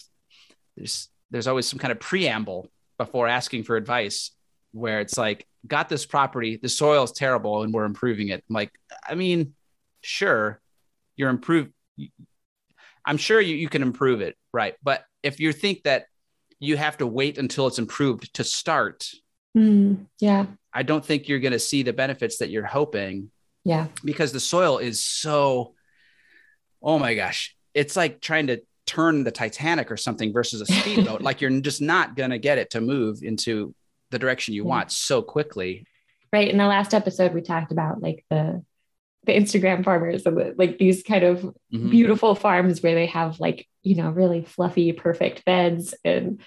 [0.78, 4.32] There's there's always some kind of preamble before asking for advice
[4.72, 8.44] where it's like, got this property, the soil is terrible and we're improving it.
[8.50, 8.72] I'm like,
[9.08, 9.54] I mean,
[10.02, 10.62] sure,
[11.16, 11.72] you're improved.
[13.06, 14.76] I'm sure you, you can improve it, right?
[14.84, 16.06] But if you think that
[16.60, 19.10] you have to wait until it's improved to start,
[19.58, 20.46] Mm, yeah.
[20.72, 23.32] I don't think you're going to see the benefits that you're hoping
[23.66, 23.88] Yeah.
[24.06, 25.74] because the soil is so
[26.84, 31.22] oh my gosh it's like trying to turn the titanic or something versus a speedboat
[31.28, 33.74] like you're just not going to get it to move into
[34.10, 34.70] the direction you Yeah.
[34.70, 35.86] want so quickly
[36.32, 36.48] Right.
[36.48, 38.64] In the last episode, we talked about like the,
[39.26, 41.42] the Instagram farmers and the, like these kind of
[41.74, 41.90] Mhm.
[41.90, 46.42] beautiful farms where they have like you know really fluffy perfect beds and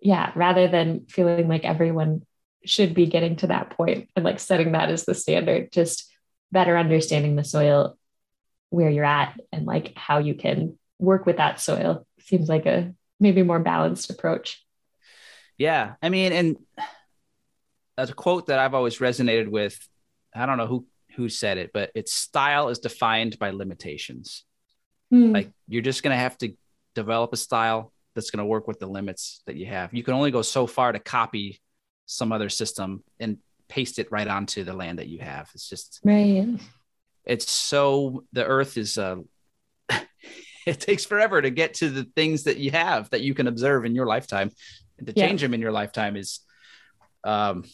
[0.00, 2.22] yeah rather than feeling like everyone
[2.64, 6.10] should be getting to that point and like setting that as the standard just
[6.52, 7.98] better understanding the soil
[8.70, 12.06] where you're at and like how you can work with that soil.
[12.20, 14.64] Seems like a maybe more balanced approach.
[15.56, 16.56] Yeah i mean and
[17.96, 19.76] that's a quote that i've always resonated with.
[20.34, 20.86] I don't know who
[21.16, 24.44] who said it but it's style is defined by limitations.
[25.10, 25.32] Hmm.
[25.32, 26.52] like you're just going to have to
[26.94, 29.94] develop a style that's going to work with the limits that you have.
[29.94, 31.60] You can only go so far to copy
[32.06, 33.38] some other system and
[33.68, 35.48] paste it right onto the land that you have.
[35.54, 36.48] It's just right.
[37.24, 39.16] it's so the earth is uh
[40.66, 43.84] it takes forever to get to the things that you have that you can observe
[43.84, 44.50] in your lifetime.
[44.98, 45.26] And to Yeah.
[45.28, 46.40] change them in your lifetime is
[47.24, 47.64] um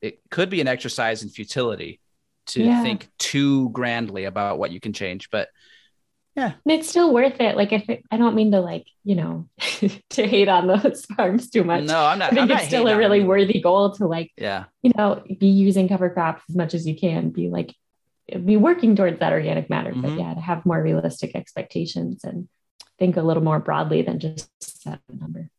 [0.00, 2.00] it could be an exercise in futility
[2.46, 2.82] to Yeah.
[2.82, 5.48] think too grandly about what you can change but
[6.34, 7.56] and it's still worth it.
[7.56, 9.48] Like if it, i don't mean to like you know
[10.10, 11.84] to hate on those farms too much.
[11.84, 14.64] No i'm not i think I'm it's still a really worthy goal to like yeah.
[14.82, 17.74] you know, be using cover crops as much as you can, be like,
[18.44, 19.92] be working towards that organic matter.
[19.94, 20.18] But Mhm.
[20.18, 22.48] yeah, to have more realistic expectations and
[22.98, 24.50] think a little more broadly than just
[24.84, 25.50] that number.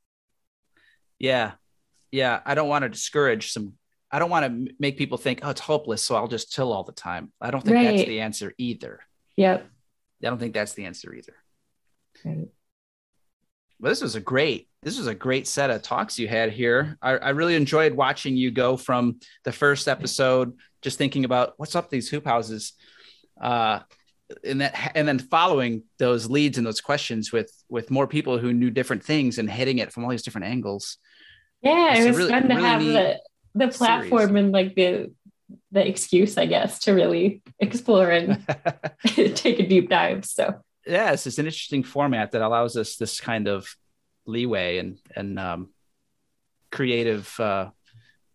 [1.20, 1.52] yeah
[2.12, 3.74] yeah i don't want to discourage some
[4.12, 6.84] i don't want to make people think oh it's hopeless so i'll just till all
[6.84, 9.00] the time i don't think that's the answer either
[9.36, 9.66] Yep.
[10.24, 11.36] i don't think that's the answer either
[12.26, 12.48] Right.
[13.84, 16.98] Well, this was a great this was a great set of talks you had here.
[17.02, 21.76] I, I really enjoyed watching you go from the first episode, just thinking about what's
[21.76, 22.74] up these hoop houses,
[23.42, 23.80] uh,
[24.42, 28.54] and that and then following those leads and those questions with with more people who
[28.54, 30.98] knew different things and hitting it from all these different angles.
[31.62, 33.20] Yeah, It's it was really- fun to really have the
[33.54, 35.12] the platform and like the
[35.74, 38.48] the excuse, I guess, to really explore and
[39.08, 40.24] take a deep dive.
[40.24, 43.68] So yes, it's an interesting format that allows us this kind of
[44.26, 45.70] leeway and and um,
[46.72, 47.70] creative uh,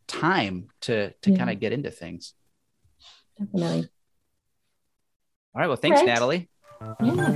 [0.07, 1.37] time to to yeah.
[1.37, 2.35] kind of get into things.
[3.39, 3.89] Definitely.
[5.55, 5.67] All right.
[5.69, 6.07] Well, thanks, right.
[6.07, 6.49] Natalie.
[7.03, 7.35] Yeah.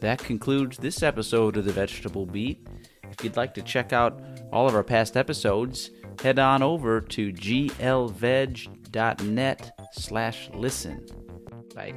[0.00, 2.66] That concludes this episode of the Vegetable Beat.
[3.10, 4.20] If you'd like to check out
[4.52, 5.90] all of our past episodes,
[6.22, 8.70] head on over to glveg.net
[9.92, 11.06] slash listen.
[11.78, 11.94] Bye.